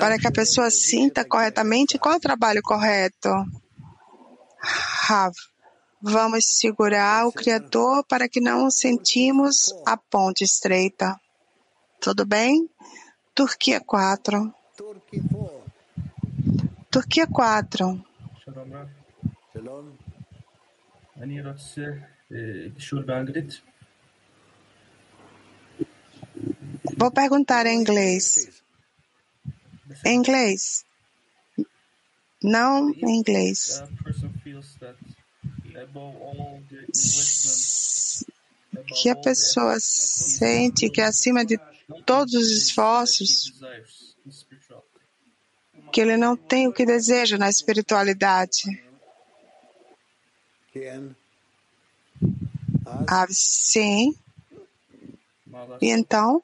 Para 0.00 0.18
que 0.18 0.28
a 0.28 0.32
pessoa 0.32 0.70
sinta 0.70 1.24
corretamente 1.24 1.98
qual 1.98 2.14
é 2.14 2.18
o 2.18 2.20
trabalho 2.20 2.62
correto? 2.62 3.30
Rav, 5.07 5.33
vamos 6.01 6.45
segurar 6.45 7.25
o 7.25 7.31
Criador 7.31 8.03
para 8.05 8.27
que 8.27 8.41
não 8.41 8.69
sentimos 8.69 9.73
a 9.85 9.95
ponte 9.95 10.43
estreita. 10.43 11.19
Tudo 12.01 12.25
bem? 12.25 12.69
Turquia 13.33 13.79
4. 13.79 14.53
Turquia 16.91 17.27
4. 17.27 18.03
שלום 18.45 18.73
רב. 18.73 18.87
שלום. 19.53 19.91
אני 21.21 21.41
רוצה 21.41 21.81
אה, 22.31 22.37
לשאול 22.75 23.03
באנגלית. 23.03 23.61
Vou 26.97 27.11
perguntar 27.11 27.65
em 27.65 27.79
inglês. 27.81 28.25
Em 30.05 30.15
inglês. 30.19 30.85
não 32.42 32.90
em 32.90 33.18
inglês. 33.18 33.82
Que 38.86 39.10
a 39.10 39.16
pessoa 39.16 39.76
sente 39.80 40.90
que 40.90 41.00
acima 41.00 41.44
de 41.44 41.58
todos 42.06 42.34
os 42.34 42.50
esforços, 42.50 43.52
que 45.92 46.00
ele 46.00 46.16
não 46.16 46.36
tem 46.36 46.68
o 46.68 46.72
que 46.72 46.84
deseja 46.84 47.38
na 47.38 47.48
espiritualidade. 47.48 48.62
Ah, 53.06 53.26
sim. 53.30 54.14
E 55.80 55.90
então? 55.90 56.42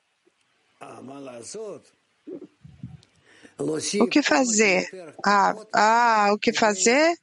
O 3.58 4.06
que 4.08 4.22
fazer? 4.22 4.88
Ah, 5.24 5.54
ah, 5.72 6.30
o 6.32 6.38
que 6.38 6.52
fazer? 6.52 7.16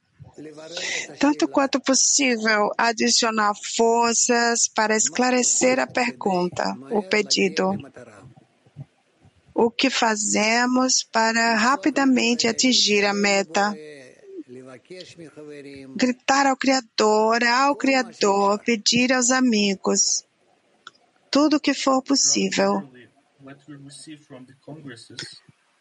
Tanto 1.20 1.48
quanto 1.48 1.80
possível, 1.80 2.72
adicionar 2.78 3.54
forças 3.76 4.68
para 4.68 4.96
esclarecer 4.96 5.80
a 5.80 5.88
pergunta, 5.88 6.76
o 6.90 7.04
pedido. 7.04 7.78
O 9.54 9.70
que 9.70 9.90
fazemos 9.90 11.04
para 11.04 11.56
rapidamente 11.56 12.48
atingir 12.48 13.06
a 13.06 13.14
meta? 13.14 13.76
Gritar 15.96 16.48
ao 16.48 16.58
Criador, 16.58 17.44
ao 17.44 17.76
Criador, 17.76 18.60
pedir 18.60 19.14
aos 19.14 19.30
amigos. 19.30 20.26
Tudo 21.30 21.58
o 21.58 21.60
que 21.60 21.74
for 21.74 22.02
possível. 22.02 22.90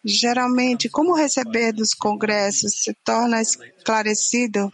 Geralmente, 0.04 0.88
como 0.88 1.14
receber 1.14 1.72
dos 1.72 1.92
congressos 1.92 2.82
se 2.82 2.94
torna 3.04 3.42
esclarecido? 3.42 4.72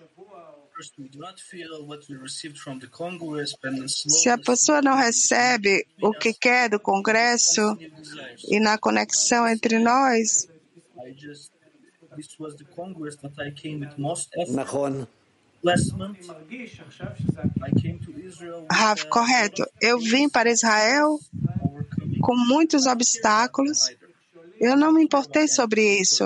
Se 3.96 4.28
a 4.28 4.38
pessoa 4.38 4.82
não 4.82 4.94
recebe 4.94 5.86
o 6.02 6.12
que 6.12 6.32
quer 6.34 6.68
do 6.68 6.78
Congresso 6.78 7.76
e 8.48 8.60
na 8.60 8.78
conexão 8.78 9.48
entre 9.48 9.78
nós, 9.78 10.46
Rav, 18.70 19.04
correto. 19.08 19.66
Eu 19.80 19.98
vim 19.98 20.28
para 20.28 20.50
Israel 20.50 21.18
com 22.20 22.36
muitos 22.36 22.86
obstáculos 22.86 23.90
eu 24.60 24.76
não 24.76 24.92
me 24.92 25.02
importei 25.02 25.48
sobre 25.48 26.00
isso. 26.00 26.24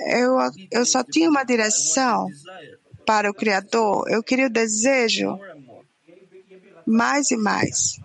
Eu, 0.00 0.36
eu 0.70 0.86
só 0.86 1.02
tinha 1.02 1.28
uma 1.28 1.44
direção 1.44 2.28
para 3.06 3.30
o 3.30 3.34
Criador. 3.34 4.08
Eu 4.08 4.22
queria 4.22 4.46
o 4.46 4.50
desejo 4.50 5.38
mais 6.86 7.30
e 7.30 7.36
mais. 7.36 8.00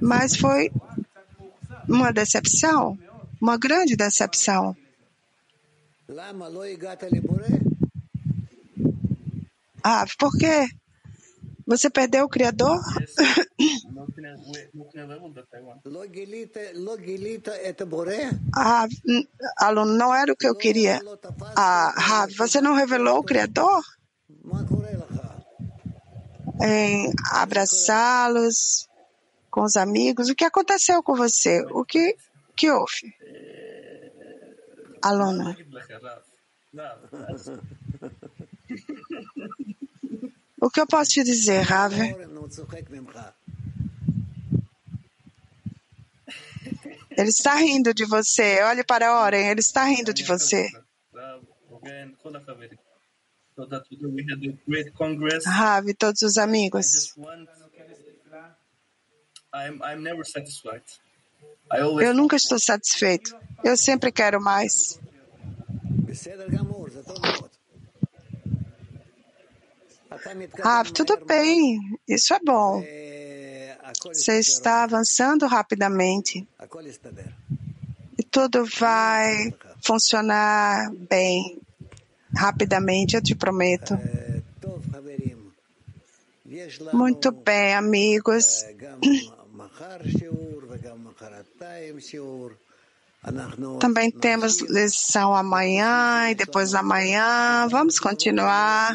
Mas 0.00 0.36
foi 0.36 0.70
uma 1.88 2.12
decepção, 2.12 2.98
uma 3.40 3.56
grande 3.56 3.96
decepção. 3.96 4.76
Ah, 9.84 10.04
por 10.18 10.36
quê? 10.38 10.68
Você 11.66 11.88
perdeu 11.88 12.24
o 12.24 12.28
Criador? 12.28 12.80
ah, 18.54 18.86
não 19.72 20.14
era 20.14 20.32
o 20.32 20.36
que 20.36 20.46
eu 20.46 20.56
queria. 20.56 21.00
Ah, 21.56 22.26
você 22.36 22.60
não 22.60 22.74
revelou 22.74 23.18
o 23.18 23.24
Criador? 23.24 23.82
Em 26.60 27.12
abraçá-los 27.30 28.88
com 29.50 29.62
os 29.62 29.76
amigos. 29.76 30.28
O 30.28 30.34
que 30.34 30.44
aconteceu 30.44 31.02
com 31.02 31.14
você? 31.14 31.62
O 31.70 31.84
que, 31.84 32.16
que 32.56 32.70
houve? 32.70 33.14
Aluno? 35.02 35.54
O 40.62 40.70
que 40.70 40.80
eu 40.80 40.86
posso 40.86 41.10
te 41.10 41.24
dizer, 41.24 41.62
Rav? 41.62 41.92
Ele 47.10 47.28
está 47.28 47.56
rindo 47.56 47.92
de 47.92 48.04
você. 48.04 48.62
Olhe 48.62 48.84
para 48.84 49.24
Oren, 49.24 49.48
ele 49.50 49.58
está 49.58 49.82
rindo 49.82 50.14
de 50.14 50.22
você. 50.22 50.68
Rav 55.44 55.94
todos 55.98 56.22
os 56.22 56.38
amigos. 56.38 57.12
Eu 62.00 62.14
nunca 62.14 62.36
estou 62.36 62.60
satisfeito. 62.60 63.36
Eu 63.64 63.76
sempre 63.76 64.12
quero 64.12 64.40
mais. 64.40 65.00
Ah, 70.62 70.84
tudo 70.84 71.24
bem, 71.24 71.78
isso 72.08 72.34
é 72.34 72.38
bom. 72.44 72.82
Você 74.12 74.38
está 74.38 74.84
avançando 74.84 75.46
rapidamente 75.46 76.46
e 78.18 78.22
tudo 78.22 78.64
vai 78.78 79.54
funcionar 79.84 80.90
bem, 81.08 81.58
rapidamente, 82.34 83.16
eu 83.16 83.22
te 83.22 83.34
prometo. 83.34 83.98
Muito 86.92 87.32
bem, 87.32 87.74
amigos. 87.74 88.64
Também 93.78 94.10
temos 94.10 94.60
lição 94.60 95.34
amanhã 95.34 96.30
e 96.30 96.34
depois 96.34 96.74
amanhã. 96.74 97.68
Vamos 97.70 97.98
continuar. 97.98 98.94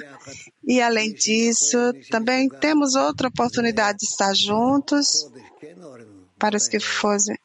E 0.68 0.82
além 0.82 1.14
disso, 1.14 1.78
também 2.12 2.50
temos 2.50 2.94
outra 2.94 3.30
oportunidade 3.30 4.00
de 4.00 4.06
estar 4.06 4.36
juntos 4.36 5.32
para 6.38 6.58
os 6.58 6.68
que 6.68 6.78
fossem 6.78 7.40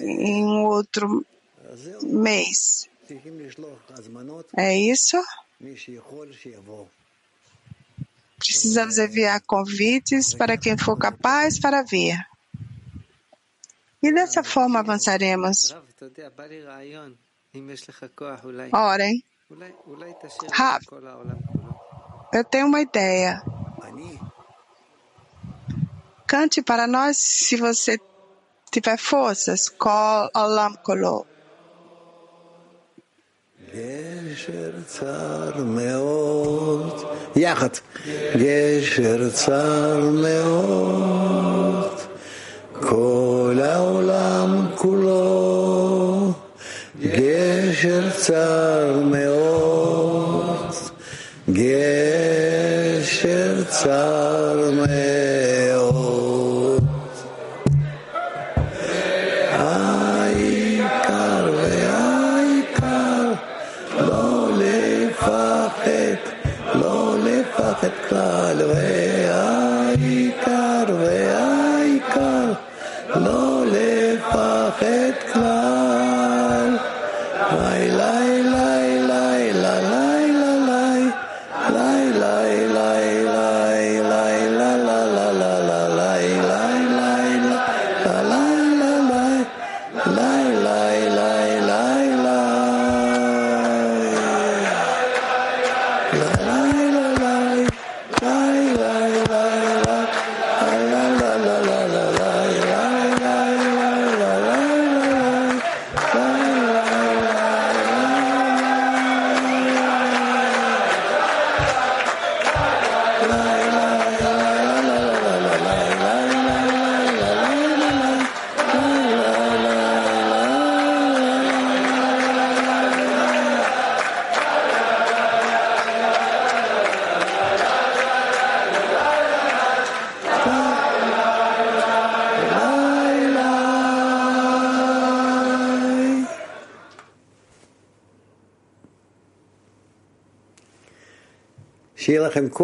em 0.00 0.44
outro 0.66 1.24
mês. 2.02 2.88
É 4.56 4.76
isso? 4.76 5.22
Precisamos 8.38 8.98
enviar 8.98 9.40
convites 9.42 10.34
para 10.34 10.58
quem 10.58 10.76
for 10.76 10.98
capaz 10.98 11.60
para 11.60 11.84
vir. 11.84 12.18
E 14.02 14.12
dessa 14.12 14.42
forma 14.42 14.80
avançaremos. 14.80 15.74
Orem. 18.72 19.24
Rav, 20.52 20.82
Eu 22.33 22.43
tenho 22.43 22.67
uma 22.67 22.81
ideia. 22.81 23.41
אני? 23.83 24.19
Cante 26.27 26.61
para 26.61 26.85
nós 26.87 27.17
se 27.17 27.55
você 27.57 27.99
tiver 28.71 28.97
forças. 28.97 29.69
Kol 29.69 30.29
Olam 30.35 30.77
Kolo. 30.83 31.25
גשר 33.75 34.71
צר 34.87 35.51
מאוד, 35.63 37.03
יחד. 37.35 37.69
גשר 38.35 39.29
צר 39.29 39.99
מאוד, 40.09 41.99
כל 42.73 43.59
העולם 43.63 44.67
כולו. 44.75 46.33
גשר 47.01 48.09
צר 48.17 48.99
מאוד, 49.03 49.22
והעיקר, 69.94 70.86
והעיקר, 70.98 72.52
לא 73.16 73.64
לפחד. 73.66 75.03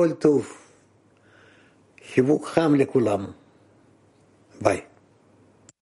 коль 0.00 0.16
хивук 2.00 2.46
хам 2.46 2.74
лекулам. 2.74 3.34